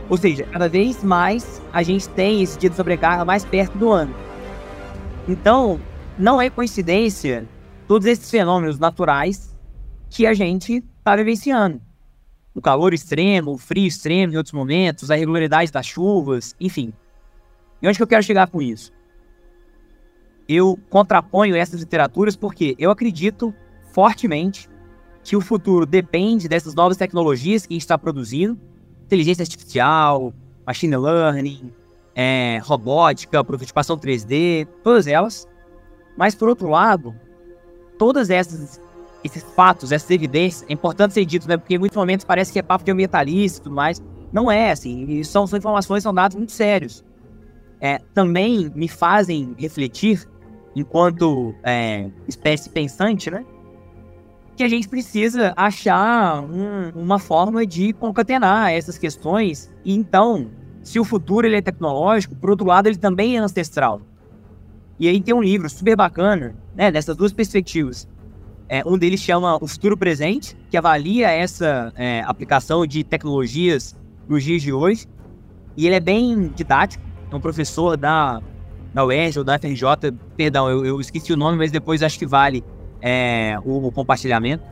[0.10, 3.92] Ou seja, cada vez mais a gente tem esse dia de sobrecarga mais perto do
[3.92, 4.14] ano.
[5.26, 5.80] Então,
[6.18, 7.48] não é coincidência
[7.88, 9.56] todos esses fenômenos naturais
[10.10, 11.80] que a gente está vivenciando.
[12.54, 16.92] O calor extremo, o frio extremo em outros momentos, a irregularidade das chuvas, enfim.
[17.82, 18.92] E onde que eu quero chegar com isso?
[20.50, 23.54] Eu contraponho essas literaturas porque eu acredito
[23.94, 24.68] fortemente
[25.24, 28.58] que o futuro depende dessas novas tecnologias que a gente está produzindo,
[29.06, 30.34] inteligência artificial,
[30.66, 31.72] machine learning,
[32.16, 35.48] é, robótica, prototipação 3D, todas elas.
[36.18, 37.14] Mas por outro lado,
[38.00, 38.82] todas essas
[39.22, 41.58] esses fatos, essas evidências, é importante ser dito, né?
[41.58, 44.02] Porque em muitos momentos parece que é papo de ambientalista e tudo mais.
[44.32, 45.22] Não é, assim.
[45.24, 47.04] São, são informações, são dados muito sérios.
[47.82, 50.26] É, também me fazem refletir
[50.80, 53.46] enquanto é, espécie pensante, né?
[54.56, 59.72] Que a gente precisa achar um, uma forma de concatenar essas questões.
[59.86, 60.50] E então,
[60.84, 64.02] se o futuro ele é tecnológico, por outro lado, ele também é ancestral.
[65.00, 66.92] E aí tem um livro super bacana, né?
[66.92, 68.08] Dessas duas perspectivas.
[68.68, 73.96] É, um deles chama O Futuro Presente, que avalia essa é, aplicação de tecnologias
[74.28, 75.08] nos dias de hoje.
[75.76, 77.04] E ele é bem didático.
[77.32, 78.42] É um professor da
[78.94, 82.26] da UERJ ou da FRJ, perdão, eu, eu, esqueci o nome, mas depois acho que
[82.26, 82.64] vale
[83.02, 84.64] é, o, o, compartilhamento.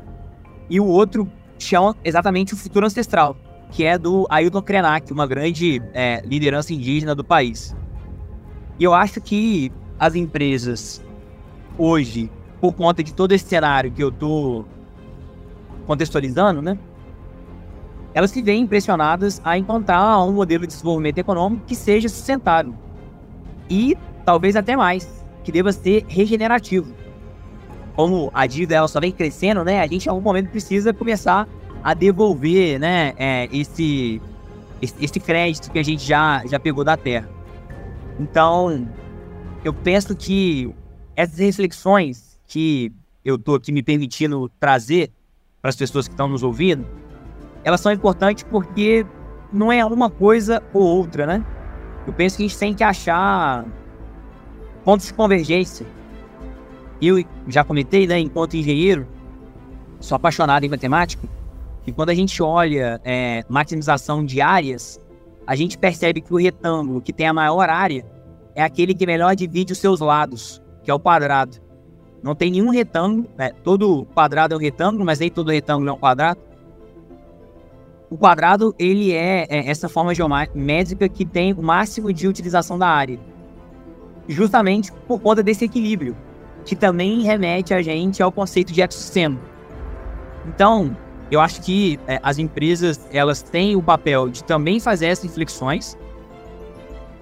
[0.69, 3.38] E o outro chama exatamente o Futuro Ancestral,
[3.71, 7.75] que é do Ailton Krenak, uma grande é, liderança indígena do país.
[8.80, 11.03] E eu acho que as empresas
[11.77, 14.65] hoje, por conta de todo esse cenário que eu estou
[15.86, 16.77] contextualizando, né?
[18.13, 22.73] Elas se veem impressionadas a encontrar um modelo de desenvolvimento econômico que seja sustentável
[23.69, 26.93] e talvez até mais, que deva ser regenerativo.
[27.95, 29.82] Como a dívida ela só vem crescendo, né?
[29.82, 31.47] A gente em algum momento precisa começar
[31.84, 33.13] a devolver, né?
[33.17, 34.21] É, esse,
[34.82, 37.30] esse crédito que a gente já, já pegou da terra.
[38.19, 38.88] Então,
[39.63, 40.73] eu penso que
[41.15, 42.91] essas reflexões que
[43.23, 45.12] eu tô aqui me permitindo trazer
[45.62, 46.86] para as pessoas que estão nos ouvindo,
[47.63, 49.06] elas são importantes porque
[49.51, 51.45] não é uma coisa ou outra, né?
[52.08, 53.65] Eu penso que a gente tem que achar
[54.86, 55.86] pontos de convergência.
[57.02, 59.06] Eu já comentei, né, enquanto engenheiro,
[60.00, 61.28] sou apaixonado em matemática,
[61.86, 65.00] e quando a gente olha é, maximização de áreas,
[65.46, 68.06] a gente percebe que o retângulo que tem a maior área
[68.56, 71.58] é aquele que melhor divide os seus lados, que é o quadrado.
[72.24, 73.52] Não tem nenhum retângulo, né?
[73.63, 76.39] todo quadrado é um retângulo, mas nem todo retângulo é um quadrado.
[78.10, 82.88] O quadrado, ele é, é essa forma geométrica que tem o máximo de utilização da
[82.88, 83.20] área.
[84.28, 86.15] Justamente por conta desse equilíbrio,
[86.63, 89.38] que também remete a gente ao conceito de ecossistema.
[90.46, 90.96] Então,
[91.30, 95.98] eu acho que é, as empresas, elas têm o papel de também fazer essas reflexões.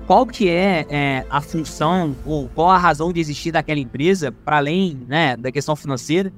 [0.05, 4.57] Qual que é, é a função ou qual a razão de existir daquela empresa, para
[4.57, 6.31] além né, da questão financeira?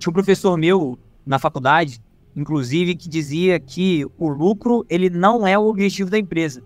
[0.00, 2.02] Tinha um professor meu na faculdade
[2.36, 6.62] inclusive, que dizia que o lucro ele não é o objetivo da empresa.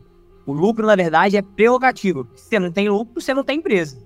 [0.46, 2.26] O lucro, na verdade, é prerrogativo.
[2.34, 3.98] Se você não tem lucro, você não tem empresa.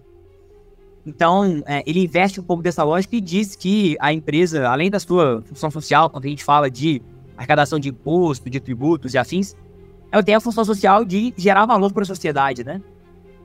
[1.07, 5.01] Então, é, ele investe um pouco dessa lógica e diz que a empresa, além da
[5.01, 7.03] sua função social, quando a gente fala de
[7.37, 9.57] arrecadação de imposto, de tributos e afins,
[10.11, 12.81] ela tem a função social de gerar valor para a sociedade, né?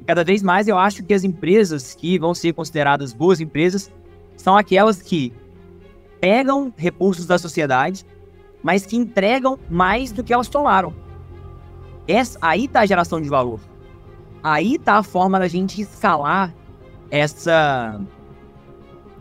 [0.02, 3.92] E cada vez mais eu acho que as empresas que vão ser consideradas boas empresas
[4.36, 5.34] são aquelas que
[6.20, 8.06] pegam recursos da sociedade,
[8.64, 10.94] mas que entregam mais do que elas tomaram.
[12.08, 13.60] Essa, aí está a geração de valor.
[14.44, 16.54] Aí está a forma da gente escalar
[17.12, 18.00] essa,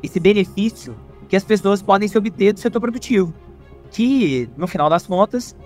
[0.02, 0.96] esse benefício
[1.28, 3.32] que as pessoas podem se obter do setor produtivo.
[3.90, 5.56] Que, no final das contas,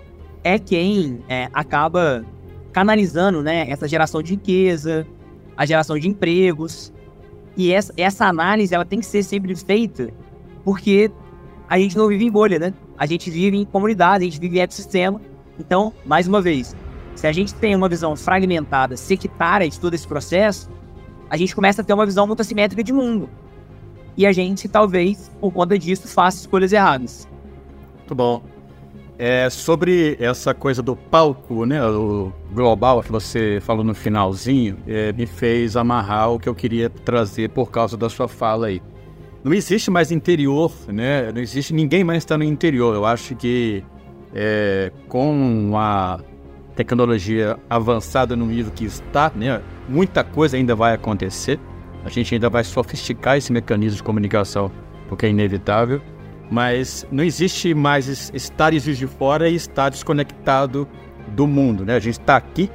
[0.43, 2.25] é quem é, acaba
[2.71, 5.05] canalizando né, essa geração de riqueza,
[5.55, 6.91] a geração de empregos.
[7.55, 10.11] E essa, essa análise ela tem que ser sempre feita
[10.63, 11.11] porque
[11.71, 12.73] a gente não vive em bolha, né?
[12.97, 15.21] A gente vive em comunidade, a gente vive em ecossistema.
[15.57, 16.75] Então, mais uma vez,
[17.15, 20.69] se a gente tem uma visão fragmentada, sectária de todo esse processo,
[21.29, 23.29] a gente começa a ter uma visão muito assimétrica de mundo.
[24.17, 27.25] E a gente, talvez, por conta disso, faça escolhas erradas.
[27.99, 28.43] Muito bom.
[29.17, 35.13] É, sobre essa coisa do palco, né, o global que você falou no finalzinho, é,
[35.13, 38.81] me fez amarrar o que eu queria trazer por causa da sua fala aí
[39.43, 41.31] não existe mais interior, né?
[41.31, 42.93] Não existe ninguém mais está no interior.
[42.95, 43.83] Eu acho que
[44.33, 46.19] é, com a
[46.75, 49.61] tecnologia avançada no nível que está, né?
[49.89, 51.59] Muita coisa ainda vai acontecer.
[52.05, 54.71] A gente ainda vai sofisticar esse mecanismo de comunicação,
[55.07, 56.01] porque é inevitável.
[56.49, 60.87] Mas não existe mais estar de fora e estar desconectado
[61.29, 61.95] do mundo, né?
[61.95, 62.69] A gente está aqui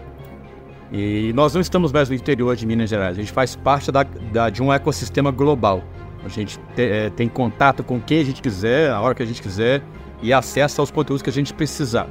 [0.93, 3.19] e nós não estamos mais no interior de Minas Gerais.
[3.19, 5.83] A gente faz parte da, da de um ecossistema global.
[6.27, 9.27] A gente te, é, tem contato com quem a gente quiser, a hora que a
[9.27, 9.83] gente quiser
[10.21, 12.09] e acesso aos conteúdos que a gente precisar.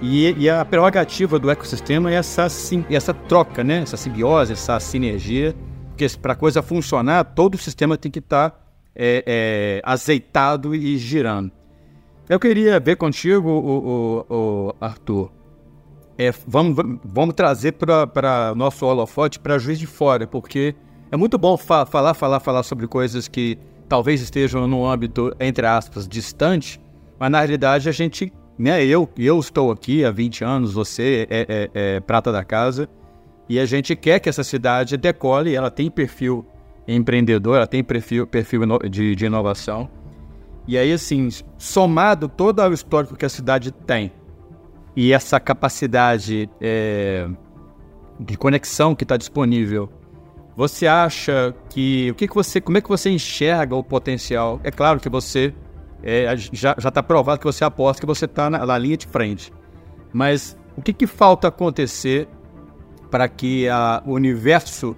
[0.00, 2.46] E, e a prerrogativa do ecossistema é essa,
[2.90, 3.82] essa troca, né?
[3.82, 5.54] essa simbiose, essa sinergia,
[5.88, 8.56] porque para a coisa funcionar, todo o sistema tem que estar tá,
[8.94, 11.50] é, é, azeitado e girando.
[12.28, 15.30] Eu queria ver contigo, o, o, o Arthur,
[16.18, 20.74] é, vamos, vamos trazer para nosso holofote para Juiz de Fora, porque
[21.12, 25.66] é muito bom fa falar, falar, falar sobre coisas que talvez estejam no âmbito, entre
[25.66, 26.80] aspas, distante,
[27.20, 31.46] mas na realidade a gente, né, eu, eu estou aqui há 20 anos, você é,
[31.48, 32.88] é, é prata da casa,
[33.46, 36.46] e a gente quer que essa cidade decole, ela tem perfil
[36.88, 39.90] empreendedor, ela tem perfil, perfil de, de inovação.
[40.66, 44.10] E aí, assim, somado todo o histórico que a cidade tem
[44.96, 47.28] e essa capacidade é,
[48.18, 49.90] de conexão que está disponível
[50.56, 54.60] você acha que o que, que você, como é que você enxerga o potencial?
[54.62, 55.54] É claro que você
[56.02, 59.52] é, já está provado que você aposta que você está na, na, linha de frente,
[60.12, 62.28] mas o que, que falta acontecer
[63.10, 64.96] para que a, o universo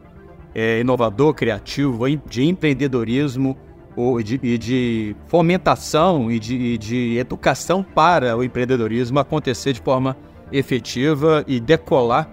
[0.55, 3.57] é, inovador, criativo, de empreendedorismo
[3.97, 9.81] ou de, e de fomentação e de, e de educação para o empreendedorismo acontecer de
[9.81, 10.17] forma
[10.51, 12.31] efetiva e decolar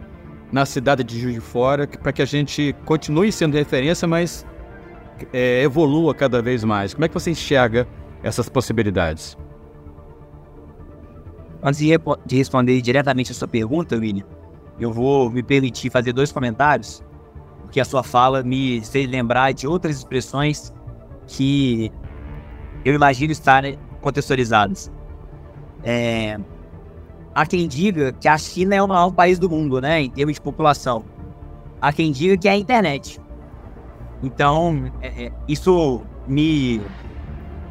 [0.51, 4.45] na cidade de Juiz de Fora, para que a gente continue sendo referência, mas
[5.31, 6.93] é, evolua cada vez mais.
[6.93, 7.87] Como é que você enxerga
[8.21, 9.37] essas possibilidades?
[11.63, 14.25] Antes de responder diretamente a sua pergunta, William,
[14.79, 17.03] eu vou me permitir fazer dois comentários,
[17.61, 20.73] porque a sua fala me fez lembrar de outras expressões
[21.27, 21.91] que
[22.83, 24.91] eu imagino estarem contextualizadas.
[25.83, 26.39] É,
[27.33, 30.35] Há quem diga que a China é o maior país do mundo, né, em termos
[30.35, 31.03] de população.
[31.79, 33.19] Há quem diga que é a internet.
[34.21, 36.81] Então, é, é, isso me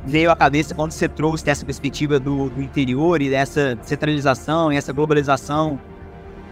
[0.04, 4.76] veio à cabeça quando você trouxe essa perspectiva do, do interior e dessa centralização e
[4.76, 5.78] essa globalização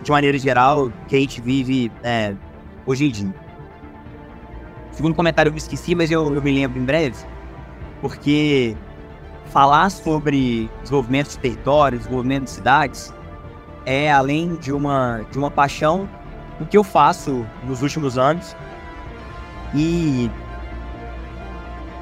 [0.02, 2.34] de maneira geral que a gente vive é,
[2.86, 3.34] hoje em dia.
[4.92, 7.16] Segundo comentário eu me esqueci, mas eu, eu me lembro em breve,
[8.00, 8.76] porque
[9.48, 13.12] falar sobre desenvolvimento de territórios, desenvolvimento de cidades,
[13.84, 16.08] é além de uma, de uma paixão,
[16.60, 18.54] o que eu faço nos últimos anos.
[19.74, 20.30] E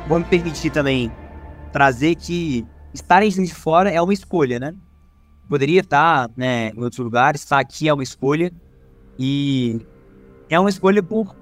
[0.09, 1.13] vou me permitir também
[1.73, 4.75] trazer que estar em Juiz de Fora é uma escolha, né?
[5.49, 8.53] Poderia estar né, em outros lugares, estar aqui é uma escolha.
[9.19, 9.81] E
[10.51, 11.35] é uma escolha por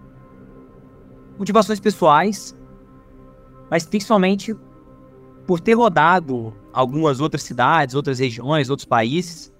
[1.38, 2.55] motivações pessoais,
[3.70, 4.55] mas principalmente
[5.47, 9.53] por ter rodado algumas outras cidades, outras regiões, outros países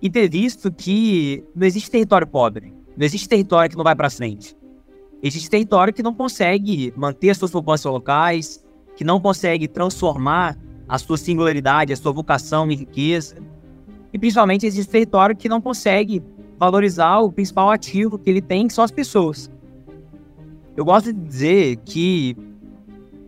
[0.00, 4.08] e ter visto que não existe território pobre, não existe território que não vai para
[4.10, 4.56] frente.
[5.22, 8.64] Existe território que não consegue manter as suas populações locais,
[8.96, 10.58] que não consegue transformar
[10.88, 13.36] a sua singularidade, a sua vocação em riqueza.
[14.12, 16.22] E principalmente existe território que não consegue
[16.58, 19.50] valorizar o principal ativo que ele tem, que são as pessoas.
[20.76, 22.36] Eu gosto de dizer que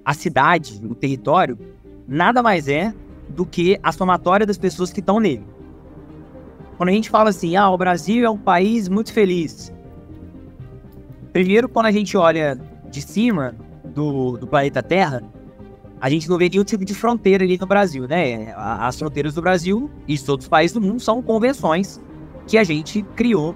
[0.05, 1.59] a cidade, o território,
[2.07, 2.93] nada mais é
[3.29, 5.47] do que a somatória das pessoas que estão nele.
[6.77, 9.73] Quando a gente fala assim, ah, o Brasil é um país muito feliz.
[11.33, 12.59] Primeiro, quando a gente olha
[12.91, 15.23] de cima do, do planeta Terra,
[16.01, 18.53] a gente não vê nenhum tipo de fronteira ali no Brasil, né?
[18.57, 22.01] As fronteiras do Brasil e de todos os países do mundo são convenções
[22.47, 23.55] que a gente criou,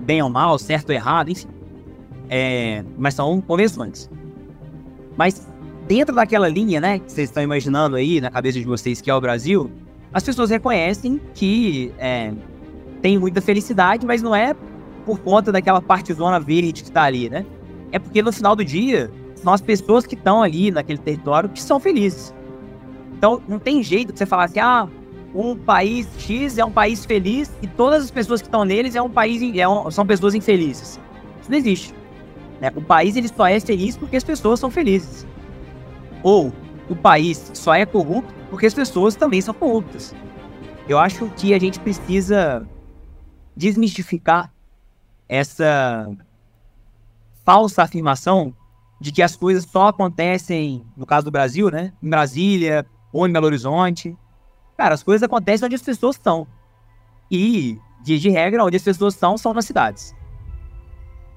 [0.00, 1.46] bem ou mal, certo ou errado, enfim.
[2.28, 4.10] É, mas são convenções.
[5.16, 5.48] Mas
[5.86, 9.14] dentro daquela linha, né, que vocês estão imaginando aí na cabeça de vocês que é
[9.14, 9.70] o Brasil,
[10.12, 12.32] as pessoas reconhecem que é,
[13.02, 14.54] tem muita felicidade, mas não é
[15.04, 17.44] por conta daquela partezona verde que está ali, né?
[17.92, 21.62] É porque no final do dia, são as pessoas que estão ali naquele território que
[21.62, 22.34] são felizes.
[23.16, 24.88] Então, não tem jeito de você falar assim, ah,
[25.34, 29.02] um país X é um país feliz e todas as pessoas que estão neles é
[29.02, 30.98] um país, é um, são pessoas infelizes.
[31.40, 31.94] Isso não existe.
[32.60, 32.72] Né?
[32.74, 35.26] O país ele só é feliz porque as pessoas são felizes.
[36.24, 36.52] Ou
[36.88, 40.12] o país só é corrupto porque as pessoas também são corruptas.
[40.88, 42.68] Eu acho que a gente precisa
[43.56, 44.52] desmistificar
[45.28, 46.10] essa
[47.44, 48.54] falsa afirmação
[49.00, 51.92] de que as coisas só acontecem, no caso do Brasil, né?
[52.02, 54.16] Em Brasília ou em Belo Horizonte.
[54.76, 56.46] Cara, as coisas acontecem onde as pessoas estão.
[57.30, 60.14] E, de, de regra, onde as pessoas estão são nas cidades.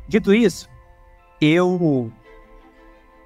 [0.08, 0.70] Dito isso,
[1.42, 2.12] eu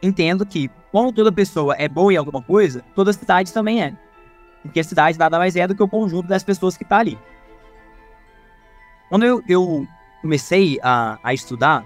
[0.01, 3.93] entendo que, como toda pessoa é boa em alguma coisa, toda cidade também é.
[4.61, 7.17] Porque a cidade nada mais é do que o conjunto das pessoas que está ali.
[9.09, 9.87] Quando eu, eu
[10.21, 11.83] comecei a, a, estudar,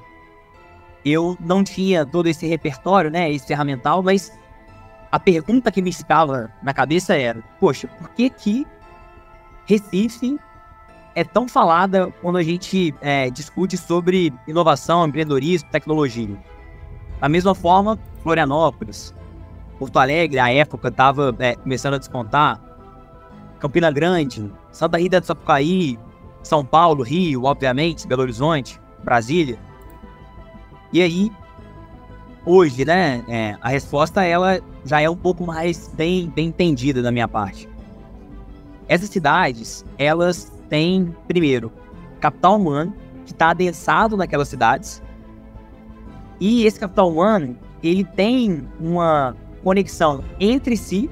[1.03, 4.31] eu não tinha todo esse repertório, né, esse ferramental, mas
[5.11, 8.67] a pergunta que me ficava na cabeça era, poxa, por que que
[9.65, 10.37] Recife
[11.15, 16.37] é tão falada quando a gente é, discute sobre inovação, empreendedorismo, tecnologia?
[17.19, 19.13] Da mesma forma, Florianópolis,
[19.79, 22.61] Porto Alegre, à época, estava é, começando a descontar.
[23.59, 25.97] Campina Grande, Santa Rita de Sapucaí,
[26.43, 29.57] São Paulo, Rio, obviamente, Belo Horizonte, Brasília.
[30.93, 31.31] E aí,
[32.45, 37.11] hoje, né, é, a resposta ela já é um pouco mais bem, bem entendida da
[37.11, 37.67] minha parte.
[38.87, 41.71] Essas cidades, elas têm, primeiro,
[42.19, 42.93] capital humano,
[43.25, 45.01] que está adensado naquelas cidades,
[46.39, 51.09] e esse capital humano, ele tem uma conexão entre si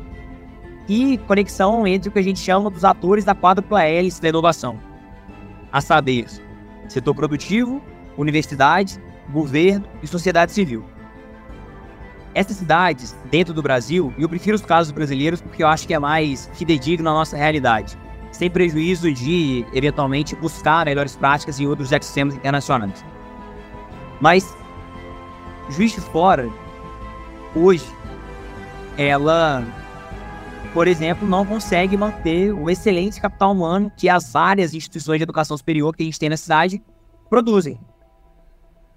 [0.88, 4.78] e conexão entre o que a gente chama dos atores da quádrupla hélice da inovação.
[5.72, 6.26] A saber,
[6.88, 7.82] setor produtivo,
[8.18, 9.02] universidade,
[9.32, 10.84] governo e sociedade civil.
[12.36, 15.94] Essas cidades, dentro do Brasil, e eu prefiro os casos brasileiros porque eu acho que
[15.94, 17.98] é mais fidedigno à nossa realidade,
[18.32, 23.06] sem prejuízo de, eventualmente, buscar melhores práticas em outros ecossistemas internacionais.
[24.20, 24.56] Mas
[25.70, 26.49] Juiz de Fora,
[27.55, 27.86] hoje,
[28.97, 29.64] ela,
[30.74, 35.57] por exemplo, não consegue manter o excelente capital humano que as várias instituições de educação
[35.57, 36.84] superior que a gente tem na cidade
[37.30, 37.80] produzem.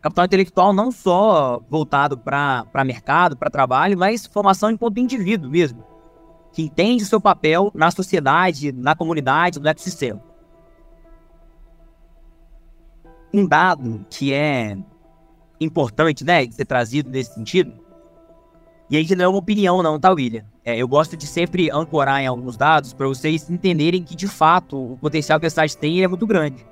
[0.01, 5.83] Capital intelectual não só voltado para mercado, para trabalho, mas formação enquanto indivíduo mesmo,
[6.53, 10.23] que entende o seu papel na sociedade, na comunidade, no ecossistema.
[13.33, 14.77] Um dado que é
[15.61, 17.73] importante, né, ser trazido nesse sentido.
[18.89, 20.45] E aí não é uma opinião não, tá, William?
[20.65, 24.93] É, eu gosto de sempre ancorar em alguns dados para vocês entenderem que, de fato,
[24.93, 26.65] o potencial que a cidade tem é muito grande.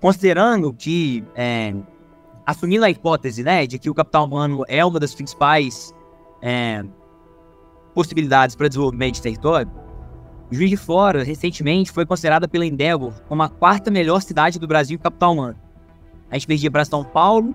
[0.00, 1.72] Considerando que, é,
[2.44, 5.94] assumindo a hipótese, né, de que o capital humano é uma das principais
[6.40, 6.84] é,
[7.94, 9.70] possibilidades para desenvolvimento de território,
[10.50, 14.98] Juiz de Fora, recentemente, foi considerada pela Endeavor como a quarta melhor cidade do Brasil
[14.98, 15.71] capital humano
[16.32, 17.54] a gente perdia para São Paulo,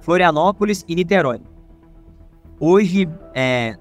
[0.00, 1.40] Florianópolis e Niterói.
[2.58, 3.76] Hoje, é,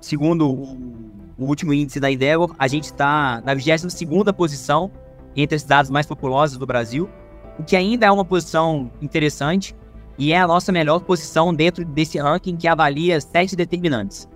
[0.00, 4.90] segundo o, último índice da Endeavor, a gente está na 22 posição
[5.36, 7.10] entre as cidades mais populosas do Brasil,
[7.58, 9.76] o que ainda é uma posição interessante
[10.16, 14.26] e é a nossa melhor posição dentro desse ranking que avalia sete determinantes.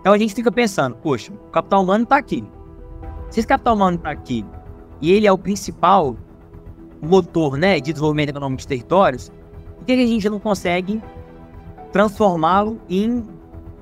[0.00, 2.44] Então a gente fica pensando, poxa, o capital humano está aqui.
[3.30, 4.44] Se esse capital humano está aqui
[5.00, 6.16] e ele é o principal
[7.04, 9.30] motor né, de desenvolvimento econômico de territórios,
[9.76, 11.02] por que a gente não consegue
[11.92, 13.24] transformá-lo em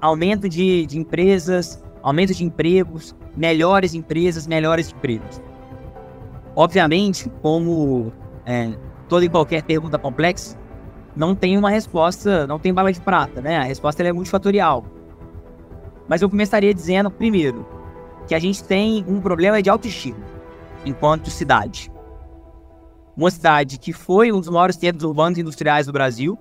[0.01, 5.41] aumento de, de empresas, aumento de empregos, melhores empresas, melhores empregos?
[6.55, 8.13] Obviamente, como
[8.45, 8.73] é,
[9.09, 10.59] toda e qualquer pergunta complexa,
[11.15, 13.59] não tem uma resposta, não tem bala de prata, né?
[13.59, 14.85] A resposta é multifatorial.
[16.09, 17.67] Mas eu começaria dizendo, primeiro,
[18.27, 20.19] que a gente tem um problema de autoestima
[20.85, 21.92] enquanto cidade.
[23.17, 26.39] Uma cidade que foi um dos maiores centros urbanos e industriais do Brasil,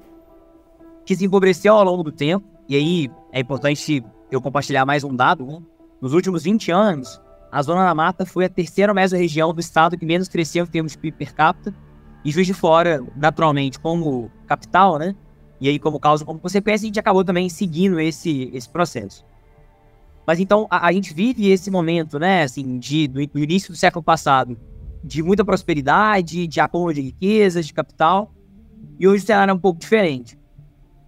[1.05, 5.15] que se empobreceu ao longo do tempo, e aí é importante eu compartilhar mais um
[5.15, 5.45] dado.
[5.45, 5.59] Né?
[6.01, 10.05] Nos últimos 20 anos, a Zona da Mata foi a terceira região do estado que
[10.05, 11.75] menos cresceu em termos de PIB per capita,
[12.23, 15.15] e Juiz de Fora, naturalmente, como capital, né?
[15.59, 19.25] E aí, como causa, como consequência, a gente acabou também seguindo esse, esse processo.
[20.25, 23.77] Mas então, a, a gente vive esse momento, né, assim, de, do, do, início do
[23.77, 24.57] século passado,
[25.03, 28.33] de muita prosperidade, de acúmulo de riquezas, de capital,
[28.99, 30.37] e hoje o cenário é um pouco diferente.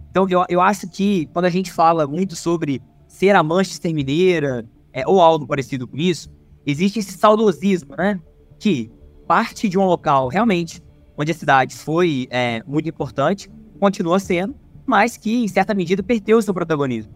[0.09, 4.65] Então, eu, eu acho que quando a gente fala muito sobre ser a Manchester Mineira,
[4.91, 6.31] é, ou algo parecido com isso,
[6.65, 8.19] existe esse saudosismo, né,
[8.59, 8.91] que
[9.27, 10.81] parte de um local realmente
[11.17, 16.37] onde a cidade foi é, muito importante, continua sendo, mas que, em certa medida, perdeu
[16.37, 17.13] o seu protagonismo.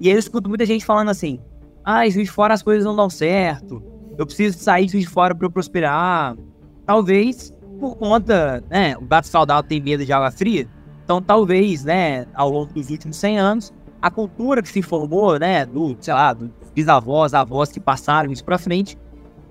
[0.00, 1.40] E aí eu escuto muita gente falando assim:
[1.84, 3.82] ah, Juiz Fora as coisas não dão certo,
[4.20, 6.36] eu preciso sair de Fora para eu prosperar.
[6.84, 10.68] Talvez por conta, né, o gato saudável tem medo de água fria,
[11.02, 15.64] então talvez, né, ao longo dos últimos 100 anos, a cultura que se formou, né,
[15.64, 18.98] do, sei lá, dos bisavós, avós que passaram isso para frente,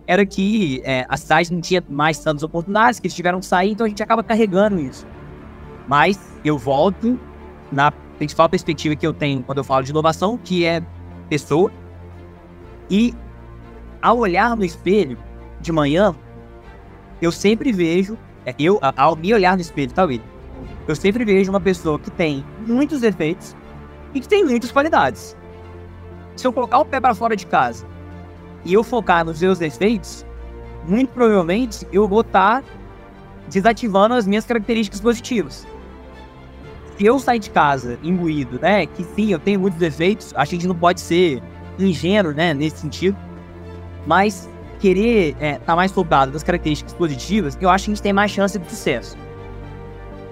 [0.05, 1.17] era que é, a
[1.51, 4.79] não tinha mais tantas oportunidades, que eles tiveram que sair, então a gente acaba carregando
[4.79, 5.07] isso.
[5.87, 7.19] Mas eu volto
[7.71, 10.83] na principal perspectiva que eu tenho quando eu falo de inovação, que é
[11.27, 11.71] pessoa.
[12.89, 13.13] E
[14.01, 15.17] ao olhar no espelho
[15.59, 16.15] de manhã,
[17.21, 20.23] eu sempre vejo, é, eu ao me olhar no espelho, tá, William?
[20.87, 23.55] Eu sempre vejo uma pessoa que tem muitos defeitos
[24.13, 25.35] e que tem muitas qualidades.
[26.35, 27.85] Se eu colocar o pé para fora de casa
[28.65, 30.25] e eu focar nos meus defeitos,
[30.87, 32.67] muito provavelmente eu vou estar tá
[33.49, 35.67] desativando as minhas características positivas
[36.99, 40.67] se eu sair de casa imbuído, né, que sim, eu tenho muitos defeitos, a gente
[40.67, 41.41] não pode ser
[41.79, 43.17] ingênuo, né, nesse sentido,
[44.09, 44.49] mas
[44.79, 48.11] querer estar é, tá mais soldado das características positivas, eu acho que a gente tem
[48.11, 49.15] mais chance de sucesso.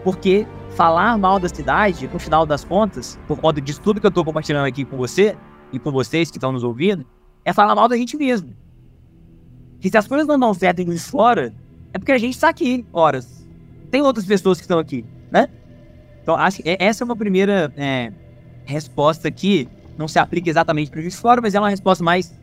[0.04, 4.10] Porque falar mal da cidade, no final das contas, por conta disso tudo que eu
[4.10, 5.38] estou compartilhando aqui com você
[5.72, 7.06] e com vocês que estão nos ouvindo,
[7.46, 8.52] é falar mal da gente mesmo.
[9.80, 11.54] Que se as coisas não dão certo em fora,
[11.94, 13.48] é porque a gente está aqui, horas.
[13.92, 15.50] Tem outras pessoas que estão aqui, né?
[16.24, 18.12] Então, acho que essa é uma primeira é,
[18.66, 22.34] resposta que não se aplica exatamente para o fora, mas é uma resposta mais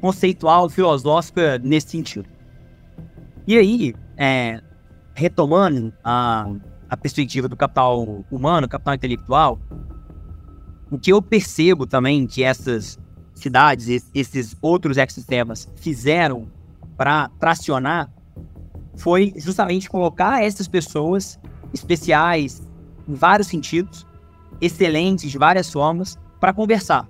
[0.00, 2.28] conceitual, filosófica nesse sentido.
[3.46, 4.62] E aí, é,
[5.14, 6.50] retomando a,
[6.88, 9.60] a perspectiva do capital humano, capital intelectual,
[10.90, 12.98] o que eu percebo também que essas
[13.34, 16.48] cidades, esses outros ecossistemas fizeram
[16.96, 18.12] para tracionar
[18.96, 21.38] foi justamente colocar essas pessoas
[21.72, 22.62] especiais,
[23.08, 24.06] em vários sentidos,
[24.60, 27.08] excelentes de várias formas, para conversar.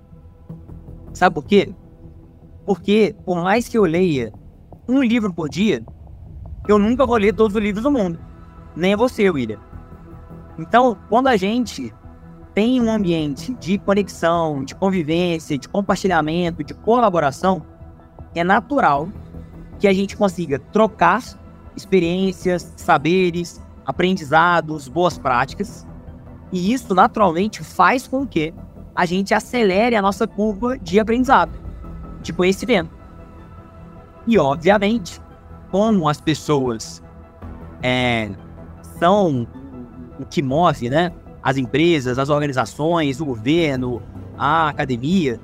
[1.12, 1.74] Sabe por quê?
[2.65, 4.33] Porque, por mais que eu leia
[4.89, 5.85] um livro por dia,
[6.69, 8.19] eu nunca vou ler todos os livros do mundo.
[8.75, 9.59] Nem você, William.
[10.59, 11.93] Então, quando a gente
[12.55, 17.62] tem um ambiente de conexão, de convivência, de compartilhamento, de colaboração,
[18.35, 19.09] é natural
[19.79, 21.23] que a gente consiga trocar
[21.77, 25.87] experiências, saberes, aprendizados, boas práticas.
[26.53, 28.55] E isso naturalmente faz com que
[28.95, 31.53] a gente acelere a nossa curva de aprendizado,
[32.25, 32.91] de conhecimento.
[34.27, 35.20] E obviamente,
[35.70, 37.03] como as pessoas
[37.83, 38.31] é,
[38.99, 39.47] são
[40.18, 41.12] o que move, né?
[41.43, 44.03] As empresas, as organizações, o governo,
[44.39, 45.39] a academia,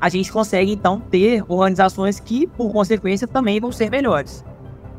[0.00, 4.44] a gente consegue então ter organizações que, por consequência, também vão ser melhores.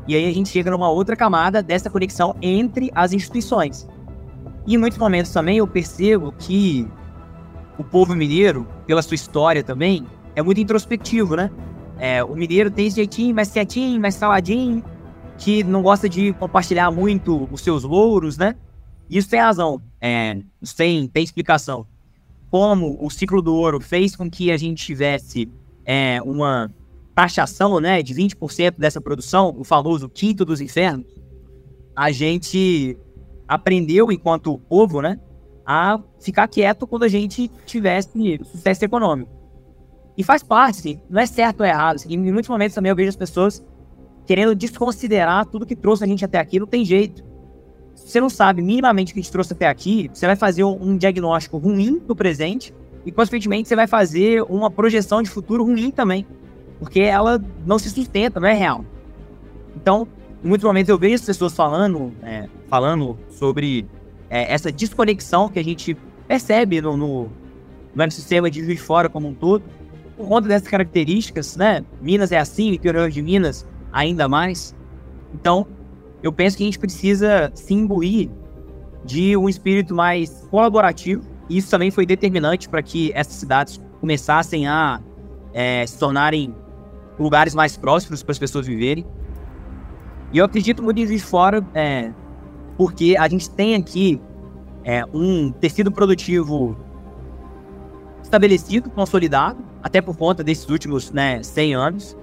[0.07, 3.87] E aí a gente chega numa outra camada dessa conexão entre as instituições.
[4.65, 6.87] E em muitos momentos também eu percebo que
[7.77, 10.05] o povo mineiro, pela sua história também,
[10.35, 11.51] é muito introspectivo, né?
[11.97, 14.83] É, o mineiro tem esse jeitinho mais quietinho, mais saladinho,
[15.37, 18.55] que não gosta de compartilhar muito os seus louros, né?
[19.09, 21.85] Isso tem razão, é, isso tem, tem explicação.
[22.49, 25.49] como o ciclo do ouro fez com que a gente tivesse
[25.85, 26.71] é, uma
[27.13, 31.05] taxação né, de 20% dessa produção, o famoso quinto dos infernos,
[31.95, 32.97] a gente
[33.47, 35.19] aprendeu, enquanto povo, né,
[35.65, 39.40] a ficar quieto quando a gente tivesse sucesso econômico.
[40.17, 41.95] E faz parte, não é certo ou errado.
[41.95, 43.63] Assim, em muitos momentos também eu vejo as pessoas
[44.25, 47.23] querendo desconsiderar tudo que trouxe a gente até aqui, não tem jeito.
[47.95, 50.97] Se você não sabe minimamente o que te trouxe até aqui, você vai fazer um
[50.97, 52.73] diagnóstico ruim do presente
[53.05, 56.25] e, consequentemente, você vai fazer uma projeção de futuro ruim também,
[56.79, 58.85] porque ela não se sustenta, não é real.
[59.75, 60.07] Então,
[60.43, 63.87] em muitos momentos eu vejo as pessoas falando, é, falando sobre
[64.29, 65.95] é, essa desconexão que a gente
[66.27, 67.29] percebe no, no,
[67.93, 69.63] no ecossistema de Juiz Fora como um todo,
[70.21, 71.83] por conta dessas características, né?
[72.01, 74.75] Minas é assim, o interior de Minas ainda mais.
[75.33, 75.65] Então,
[76.21, 78.29] eu penso que a gente precisa se imbuir
[79.03, 81.23] de um espírito mais colaborativo.
[81.49, 85.01] Isso também foi determinante para que essas cidades começassem a
[85.53, 86.55] é, se tornarem
[87.19, 89.05] lugares mais prósperos para as pessoas viverem.
[90.31, 92.11] E eu acredito muito de fora, é,
[92.77, 94.21] porque a gente tem aqui
[94.83, 96.77] é, um tecido produtivo
[98.31, 102.17] estabelecido, consolidado, até por conta desses últimos né, 100 anos.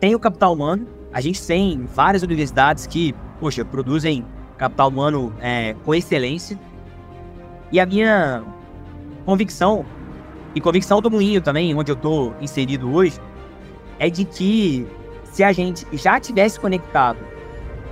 [0.00, 4.26] Tem o capital humano, a gente tem várias universidades que, poxa, produzem
[4.58, 6.58] capital humano é, com excelência.
[7.70, 8.42] E a minha
[9.24, 9.86] convicção,
[10.54, 13.20] e convicção do Moinho também, onde eu estou inserido hoje,
[13.98, 14.86] é de que
[15.24, 17.18] se a gente já tivesse conectado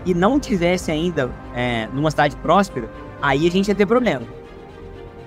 [0.05, 4.42] e não tivesse ainda é, numa cidade próspera, aí a gente ia ter problema.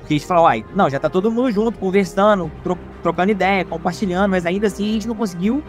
[0.06, 3.66] Porque a gente fala, uai, não, já tá todo mundo junto, conversando, tro trocando ideia,
[3.66, 5.64] compartilhando, mas ainda assim a gente não conseguiu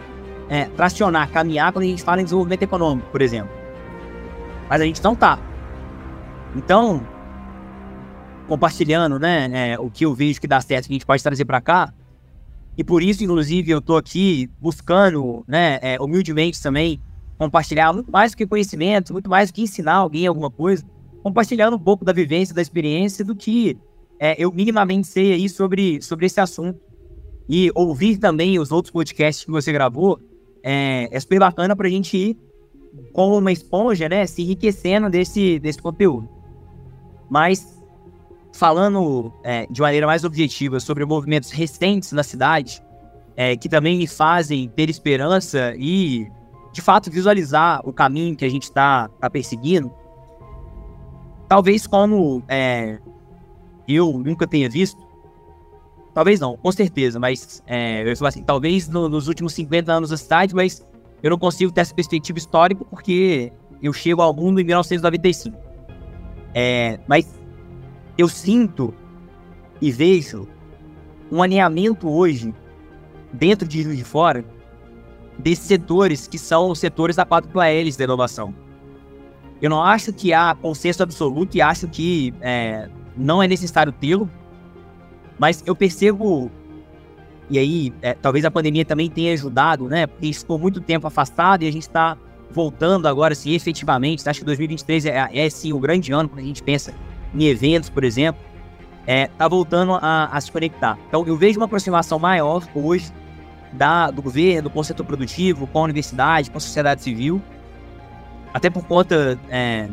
[0.47, 3.49] é, tracionar, caminhar quando a gente fala em desenvolvimento econômico, por exemplo.
[4.69, 5.39] Mas a gente não tá.
[6.55, 7.01] Então,
[8.47, 11.45] compartilhando, né, é, o que eu vejo que dá certo, que a gente pode trazer
[11.45, 11.91] para cá.
[12.77, 17.01] E por isso, inclusive, eu tô aqui buscando, né, é, humildemente também,
[17.39, 20.83] compartilhar muito mais do que conhecimento, muito mais do que ensinar alguém alguma coisa,
[21.23, 23.77] compartilhando um pouco da vivência, da experiência, do que
[24.19, 26.79] é, eu minimamente sei aí sobre, sobre esse assunto.
[27.49, 30.19] E ouvir também os outros podcasts que você gravou,
[30.63, 32.37] é, é super bacana para a gente ir
[33.13, 36.27] como uma esponja, né, se enriquecendo desse, desse conteúdo.
[37.29, 37.79] Mas,
[38.53, 42.81] falando é, de maneira mais objetiva sobre movimentos recentes na cidade,
[43.35, 46.27] é, que também me fazem ter esperança e,
[46.73, 49.91] de fato, visualizar o caminho que a gente está tá perseguindo,
[51.47, 52.99] talvez como é,
[53.87, 55.07] eu nunca tenha visto,
[56.17, 60.09] Talvez não, com certeza, mas é, eu falo assim, talvez no, nos últimos 50 anos
[60.09, 60.83] da cidade, mas
[61.21, 65.55] eu não consigo ter essa perspectiva histórica porque eu chego ao mundo em 1995.
[66.55, 67.39] É, mas
[68.17, 68.95] eu sinto
[69.79, 70.47] e vejo
[71.31, 72.51] um alinhamento hoje,
[73.31, 74.43] dentro de Juiz de Fora,
[75.37, 78.55] desses setores que são os setores da 4 L's da inovação.
[79.61, 84.29] Eu não acho que há consenso absoluto e acho que é, não é necessário tê-lo,
[85.39, 86.51] mas eu percebo,
[87.49, 90.07] e aí é, talvez a pandemia também tenha ajudado, né?
[90.07, 92.17] Porque ficou muito tempo afastado e a gente está
[92.51, 94.27] voltando agora, assim, efetivamente.
[94.27, 96.93] Acho que 2023 é, é sim o grande ano quando a gente pensa
[97.33, 98.41] em eventos, por exemplo.
[99.05, 100.97] É, tá voltando a, a se conectar.
[101.07, 103.11] Então eu vejo uma aproximação maior hoje
[103.71, 107.41] da, do governo, com o setor produtivo, com a universidade, com a sociedade civil,
[108.53, 109.87] até por conta é,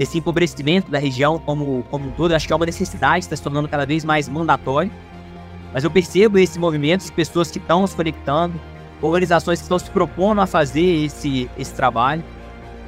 [0.00, 2.32] desse empobrecimento da região como, como um todo.
[2.32, 4.90] Acho que é uma necessidade, está se tornando cada vez mais mandatório.
[5.74, 8.58] Mas eu percebo esse movimento de pessoas que estão se conectando,
[9.02, 12.24] organizações que estão se propondo a fazer esse, esse trabalho.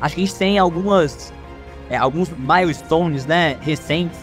[0.00, 1.30] Acho que a gente tem algumas,
[1.90, 4.18] é, alguns milestones né, recentes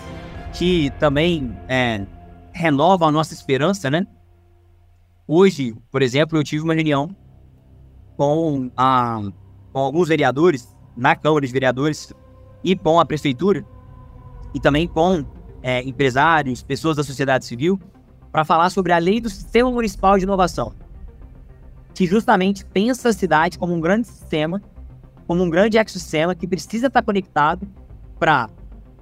[0.53, 2.07] que também é,
[2.51, 4.07] renovam a nossa esperança, né?
[5.27, 7.15] Hoje, por exemplo, eu tive uma reunião
[8.17, 9.21] com, a,
[9.71, 12.11] com alguns vereadores na Câmara de Vereadores
[12.63, 13.65] e com a prefeitura
[14.53, 15.25] e também com
[15.61, 17.79] é, empresários, pessoas da sociedade civil,
[18.31, 20.73] para falar sobre a lei do Sistema Municipal de Inovação,
[21.93, 24.61] que justamente pensa a cidade como um grande sistema,
[25.27, 27.67] como um grande ecossistema que precisa estar conectado
[28.17, 28.49] para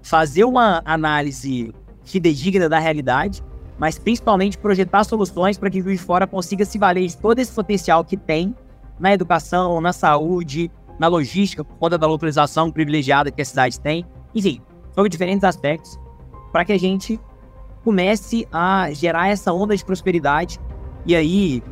[0.01, 3.43] fazer uma análise fidedigna da realidade,
[3.78, 7.39] mas principalmente projetar soluções para que o Juiz de Fora consiga se valer de todo
[7.39, 8.55] esse potencial que tem
[8.99, 14.05] na educação, na saúde, na logística, por conta da localização privilegiada que a cidade tem.
[14.33, 14.61] Enfim,
[14.93, 15.99] sobre diferentes aspectos,
[16.51, 17.19] para que a gente
[17.83, 20.59] comece a gerar essa onda de prosperidade.
[21.05, 21.63] E aí,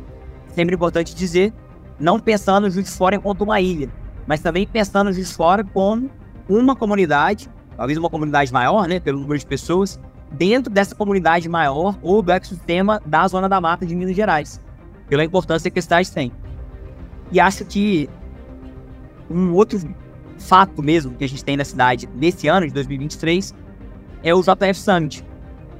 [0.48, 1.52] sempre importante dizer,
[1.98, 3.90] não pensando Juiz de Fora enquanto uma ilha,
[4.26, 6.10] mas também pensando Juiz de Fora como
[6.48, 10.00] uma comunidade, talvez uma comunidade maior, né, pelo número de pessoas,
[10.32, 14.60] dentro dessa comunidade maior ou do ecossistema da Zona da Mata de Minas Gerais,
[15.08, 16.32] pela importância que a cidade tem.
[17.30, 18.08] E acho que
[19.30, 19.78] um outro
[20.38, 23.54] fato mesmo que a gente tem na cidade nesse ano de 2023
[24.22, 25.24] é o JF Summit,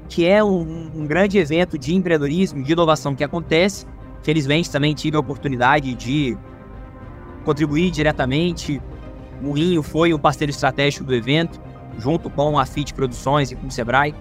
[0.08, 3.86] que é um, um grande evento de empreendedorismo, de inovação que acontece.
[4.22, 6.36] Felizmente também tive a oportunidade de
[7.44, 8.80] contribuir diretamente.
[9.40, 11.60] O Moinho foi um parceiro estratégico do evento,
[11.98, 14.14] junto com a FIT Produções e com o Sebrae.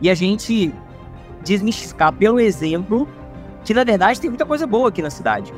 [0.00, 0.72] E a gente
[1.44, 3.08] desmistificar pelo exemplo
[3.64, 5.52] que, na verdade, tem muita coisa boa aqui na cidade.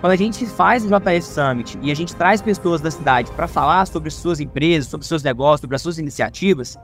[0.00, 3.48] Quando a gente faz o JS Summit e a gente traz pessoas da cidade para
[3.48, 6.78] falar sobre suas empresas, sobre seus negócios, sobre as suas iniciativas,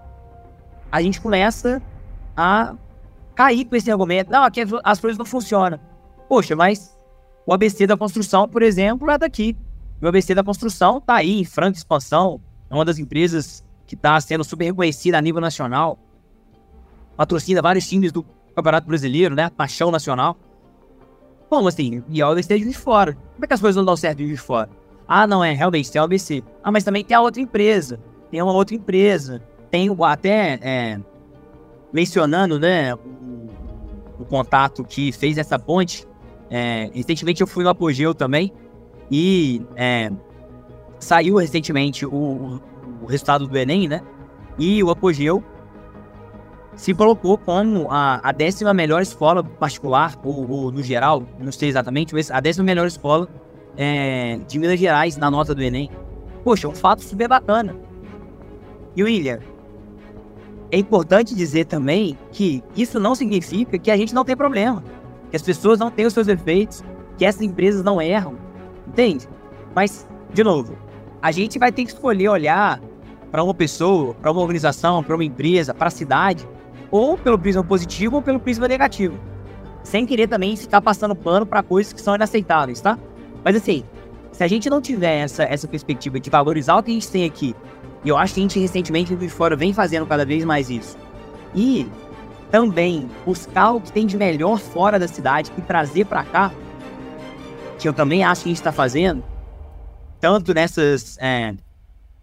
[0.90, 1.80] a gente começa
[2.36, 2.74] a
[3.34, 4.32] cair com esse argumento.
[4.32, 5.78] Não, aqui as coisas não funcionam.
[6.28, 6.98] Poxa, mas
[7.46, 9.56] o ABC da construção, por exemplo, é daqui.
[10.02, 12.40] O ABC da construção está aí em franca expansão.
[12.68, 15.98] É uma das empresas que está sendo super reconhecida a nível nacional.
[17.16, 18.24] Patrocina vários times do
[18.56, 19.50] Campeonato Brasileiro, né?
[19.50, 20.36] Paixão nacional.
[21.48, 22.02] Como assim?
[22.08, 23.14] E a OBC de fora.
[23.14, 24.68] Como é que as coisas não dão certo de fora?
[25.06, 26.42] Ah, não é, realmente tem a OBC.
[26.62, 28.00] Ah, mas também tem a outra empresa.
[28.30, 29.42] Tem uma outra empresa.
[29.70, 31.00] Tem até é,
[31.92, 32.98] mencionando, né, o,
[34.20, 36.06] o, contato que fez essa ponte.
[36.50, 38.52] É, recentemente eu fui no Apogeu também
[39.10, 40.10] e é,
[40.98, 42.60] saiu recentemente o,
[43.02, 44.00] o resultado do Enem, né?
[44.58, 45.42] E o Apogeu
[46.76, 51.68] se colocou como a, a décima melhor escola particular, ou, ou, no geral, não sei
[51.68, 53.28] exatamente, mas a décima melhor escola
[53.76, 55.90] é, de Minas Gerais na nota do Enem.
[56.42, 57.76] Poxa, é um fato super bacana.
[58.96, 59.40] E William,
[60.70, 64.82] é importante dizer também que isso não significa que a gente não tem problema,
[65.30, 66.82] que as pessoas não têm os seus efeitos,
[67.16, 68.36] que essas empresas não erram,
[68.86, 69.28] entende?
[69.74, 70.76] Mas, de novo,
[71.22, 72.80] a gente vai ter que escolher olhar
[73.30, 76.46] para uma pessoa, para uma organização, para uma empresa, para a cidade,
[76.94, 79.18] ou pelo prisma positivo ou pelo prisma negativo.
[79.82, 82.96] Sem querer também ficar passando pano para coisas que são inaceitáveis, tá?
[83.42, 83.82] Mas assim,
[84.30, 87.24] se a gente não tiver essa, essa perspectiva de valorizar o que a gente tem
[87.24, 87.52] aqui,
[88.04, 90.96] e eu acho que a gente recentemente de fora vem fazendo cada vez mais isso,
[91.52, 91.90] e
[92.48, 96.52] também buscar o que tem de melhor fora da cidade e trazer para cá,
[97.76, 99.24] que eu também acho que a gente está fazendo,
[100.20, 101.54] tanto nessas é,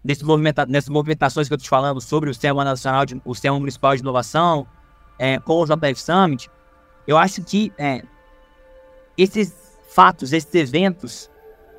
[0.04, 3.58] desse movimenta nessas movimentações que eu estou falando sobre o Sistema Nacional, de, o Sistema
[3.58, 4.66] Municipal de Inovação,
[5.18, 6.50] é, com o JF Summit,
[7.06, 8.02] eu acho que é,
[9.16, 9.54] esses
[9.88, 11.30] fatos, esses eventos,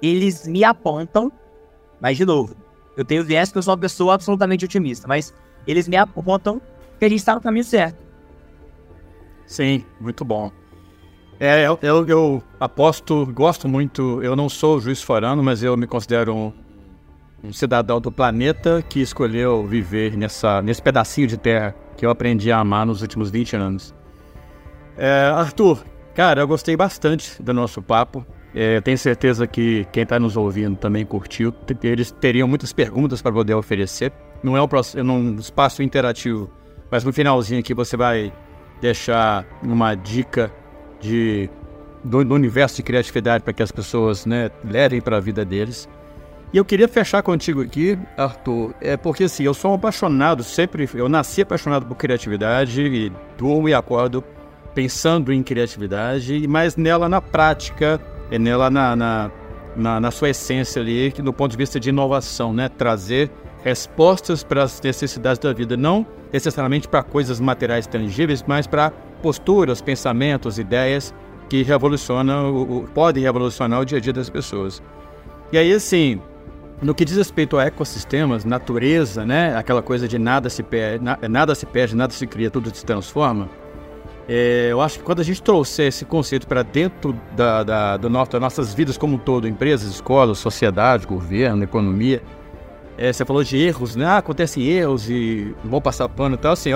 [0.01, 1.31] eles me apontam,
[1.99, 2.55] mas de novo,
[2.95, 5.33] eu tenho viés que eu sou uma pessoa absolutamente otimista, mas
[5.65, 6.61] eles me apontam
[6.99, 8.03] que a gente está no caminho certo.
[9.45, 10.51] Sim, muito bom.
[11.39, 15.87] É, eu, eu, eu, aposto, gosto muito, eu não sou juiz forano, mas eu me
[15.87, 16.53] considero um,
[17.43, 22.51] um cidadão do planeta que escolheu viver nessa, nesse pedacinho de terra que eu aprendi
[22.51, 23.93] a amar nos últimos 20 anos.
[24.97, 25.83] É, Arthur,
[26.15, 28.25] cara, eu gostei bastante do nosso papo.
[28.55, 31.53] É, tenho certeza que quem está nos ouvindo também curtiu.
[31.83, 34.13] Eles teriam muitas perguntas para poder oferecer.
[34.41, 36.49] Não é um, é um espaço interativo,
[36.89, 38.31] mas no finalzinho aqui você vai
[38.79, 40.51] deixar uma dica
[40.99, 41.49] de,
[42.03, 45.89] do, do universo de criatividade para que as pessoas né, levem para a vida deles.
[46.53, 50.87] E eu queria fechar contigo aqui, Arthur, é porque assim, eu sou um apaixonado, sempre,
[50.93, 54.23] eu nasci apaixonado por criatividade e durmo e acordo
[54.75, 57.99] pensando em criatividade, mas nela na prática,
[58.29, 59.31] é nela na, na,
[59.75, 62.69] na, na sua essência ali, do ponto de vista de inovação, né?
[62.69, 63.31] Trazer
[63.63, 68.91] respostas para as necessidades da vida, não necessariamente para coisas materiais tangíveis, mas para
[69.23, 71.13] posturas, pensamentos, ideias
[71.49, 74.83] que revolucionam, podem revolucionar o dia a dia das pessoas.
[75.51, 76.19] E aí, assim,
[76.81, 79.55] no que diz respeito a ecossistemas, natureza, né?
[79.55, 83.49] Aquela coisa de nada se perde, nada se perde, nada se cria, tudo se transforma.
[84.27, 88.09] É, eu acho que quando a gente trouxer esse conceito para dentro da, da, do
[88.09, 92.21] nosso, das nossas vidas como um todo, empresas, escolas, sociedade, governo, economia,
[92.97, 94.05] é, você falou de erros, né?
[94.05, 96.53] Ah, acontecem erros e vão passar pano e tal.
[96.53, 96.69] Assim,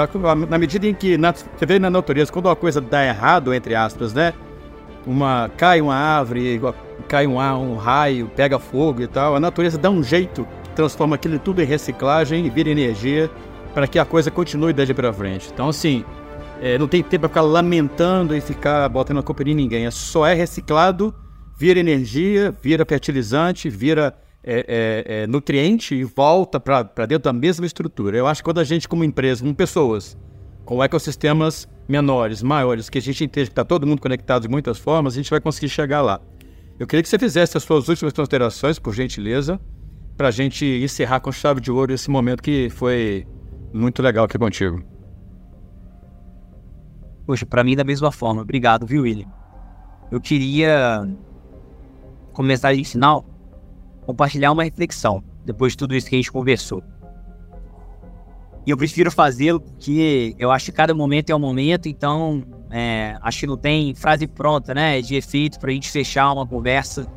[0.49, 3.75] na medida em que na, você vê na natureza, quando uma coisa dá errado, entre
[3.75, 4.33] aspas, né?
[5.05, 6.59] Uma, cai uma árvore,
[7.07, 11.39] cai um, um raio, pega fogo e tal, a natureza dá um jeito, transforma aquilo
[11.39, 13.29] tudo em reciclagem e vira energia
[13.73, 15.49] para que a coisa continue daí para frente.
[15.53, 16.03] Então, assim,
[16.61, 19.85] é, não tem tempo para ficar lamentando e ficar botando a culpa em ninguém.
[19.85, 21.13] É, só é reciclado,
[21.57, 24.65] vira energia, vira fertilizante, vira é,
[25.07, 28.17] é, é nutriente e volta para dentro da mesma estrutura.
[28.17, 30.17] Eu acho que quando a gente, como empresa, com pessoas,
[30.65, 34.77] com ecossistemas menores, maiores, que a gente entende que está todo mundo conectado de muitas
[34.77, 36.19] formas, a gente vai conseguir chegar lá.
[36.79, 39.59] Eu queria que você fizesse as suas últimas considerações, por gentileza,
[40.15, 43.25] para a gente encerrar com chave de ouro esse momento que foi
[43.73, 44.81] Muito legal aqui contigo.
[47.25, 48.41] Poxa, para mim da mesma forma.
[48.41, 49.27] Obrigado, viu, William?
[50.09, 51.05] Eu queria,
[52.31, 53.25] como mensagem final,
[54.05, 56.81] compartilhar uma reflexão depois de tudo isso que a gente conversou.
[58.65, 63.17] E eu prefiro fazê-lo porque eu acho que cada momento é um momento, então é,
[63.21, 67.07] acho que não tem frase pronta, né, de efeito para a gente fechar uma conversa.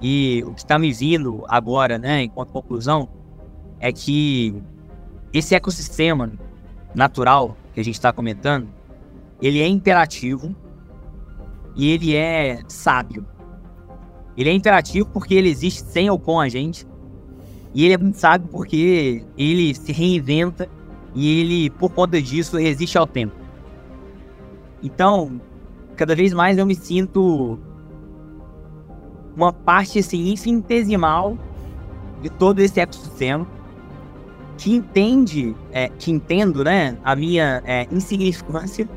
[0.00, 3.08] E o que está me vindo agora, né, enquanto conclusão,
[3.80, 4.62] é que
[5.32, 6.32] esse ecossistema
[6.94, 8.68] natural que a gente está comentando,
[9.42, 10.54] ele é imperativo
[11.76, 13.26] e ele é sábio.
[14.36, 16.86] Ele é imperativo porque ele existe sem ou com a gente.
[17.74, 20.68] E ele é muito sábio porque ele se reinventa
[21.14, 23.43] e ele, por conta disso, resiste ao tempo.
[24.84, 25.40] Então,
[25.96, 27.58] cada vez mais eu me sinto
[29.34, 31.38] uma parte assim infinitesimal
[32.20, 33.46] de todo esse ecossistema
[34.58, 38.88] que entende, é, que entendo, né, a minha é, insignificância,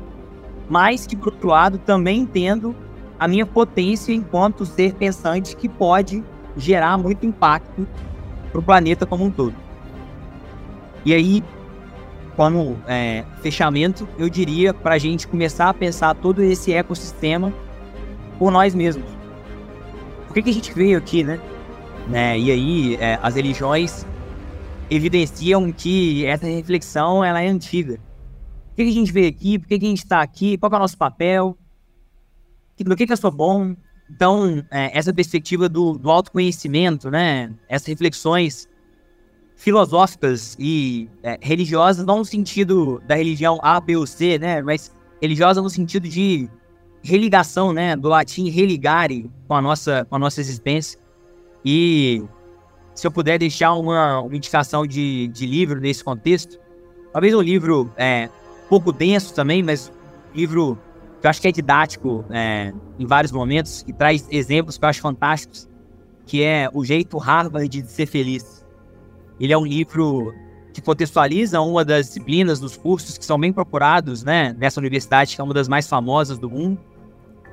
[0.68, 2.76] mas que por outro lado também entendo
[3.18, 6.22] a minha potência enquanto ser pensante que pode
[6.56, 7.88] gerar muito impacto
[8.52, 9.54] para o planeta como um todo.
[11.04, 11.42] E aí,
[12.38, 17.52] como é, fechamento, eu diria para a gente começar a pensar todo esse ecossistema
[18.38, 19.10] por nós mesmos.
[20.28, 21.40] Por que, que a gente veio aqui, né?
[22.06, 22.38] né?
[22.38, 24.06] E aí, é, as religiões
[24.88, 27.94] evidenciam que essa reflexão ela é antiga.
[27.96, 29.58] Por que, que a gente veio aqui?
[29.58, 30.56] Por que, que a gente está aqui?
[30.58, 31.58] Qual é o nosso papel?
[32.86, 33.74] No que, que eu sou bom?
[34.08, 37.52] Então, é, essa perspectiva do, do autoconhecimento, né?
[37.68, 38.68] Essas reflexões
[39.58, 44.62] filosóficas e é, religiosas, não no sentido da religião A, B ou C, né?
[44.62, 46.48] Mas religiosa no sentido de
[47.02, 47.96] religação, né?
[47.96, 50.98] Do latim religare com a nossa, com a nossa existência.
[51.64, 52.22] E
[52.94, 56.56] se eu puder deixar uma, uma indicação de, de livro nesse contexto,
[57.12, 58.30] talvez um livro é,
[58.68, 59.92] pouco denso também, mas
[60.32, 60.78] um livro
[61.20, 64.88] que eu acho que é didático é, em vários momentos e traz exemplos que eu
[64.88, 65.68] acho fantásticos,
[66.24, 68.67] que é O Jeito Harvard de Ser Feliz
[69.40, 70.34] ele é um livro
[70.72, 75.40] que contextualiza uma das disciplinas dos cursos que são bem procurados, né, nessa universidade que
[75.40, 76.78] é uma das mais famosas do mundo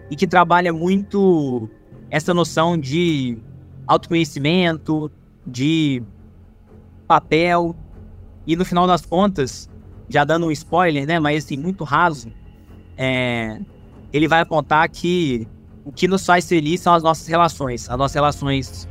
[0.10, 1.70] e que trabalha muito
[2.10, 3.38] essa noção de
[3.88, 5.12] autoconhecimento,
[5.46, 6.04] de
[7.08, 7.76] papel
[8.46, 9.70] e no final das contas,
[10.08, 12.32] já dando um spoiler, né, mas assim muito raso,
[12.98, 13.60] é,
[14.14, 15.48] ele vai apontar que
[15.84, 18.88] o que nos faz feliz são as nossas relações, as nossas relações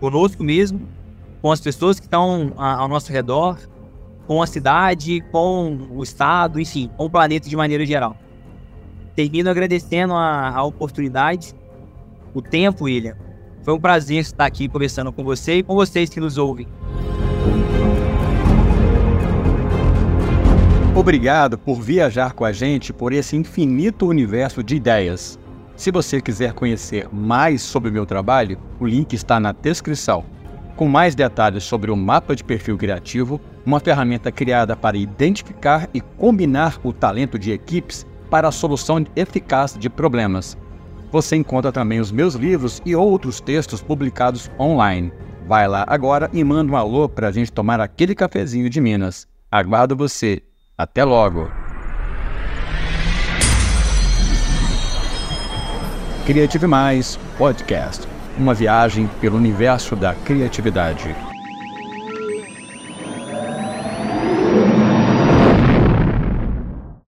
[0.00, 0.97] conosco mesmo
[1.40, 3.58] com as pessoas que estão ao nosso redor,
[4.26, 8.16] com a cidade, com o estado, enfim, com o planeta de maneira geral.
[9.14, 11.54] Termino agradecendo a, a oportunidade,
[12.34, 13.16] o tempo, William.
[13.62, 16.66] Foi um prazer estar aqui conversando com você e com vocês que nos ouvem.
[20.94, 25.38] Obrigado por viajar com a gente por esse infinito universo de ideias.
[25.76, 30.24] Se você quiser conhecer mais sobre o meu trabalho, o link está na descrição
[30.78, 36.00] com mais detalhes sobre o mapa de perfil criativo, uma ferramenta criada para identificar e
[36.00, 40.56] combinar o talento de equipes para a solução eficaz de problemas.
[41.10, 45.12] Você encontra também os meus livros e outros textos publicados online.
[45.48, 49.26] Vai lá agora e manda um alô para a gente tomar aquele cafezinho de Minas.
[49.50, 50.42] Aguardo você.
[50.76, 51.50] Até logo!
[56.24, 58.06] Criative Mais Podcast
[58.38, 61.14] uma viagem pelo universo da criatividade.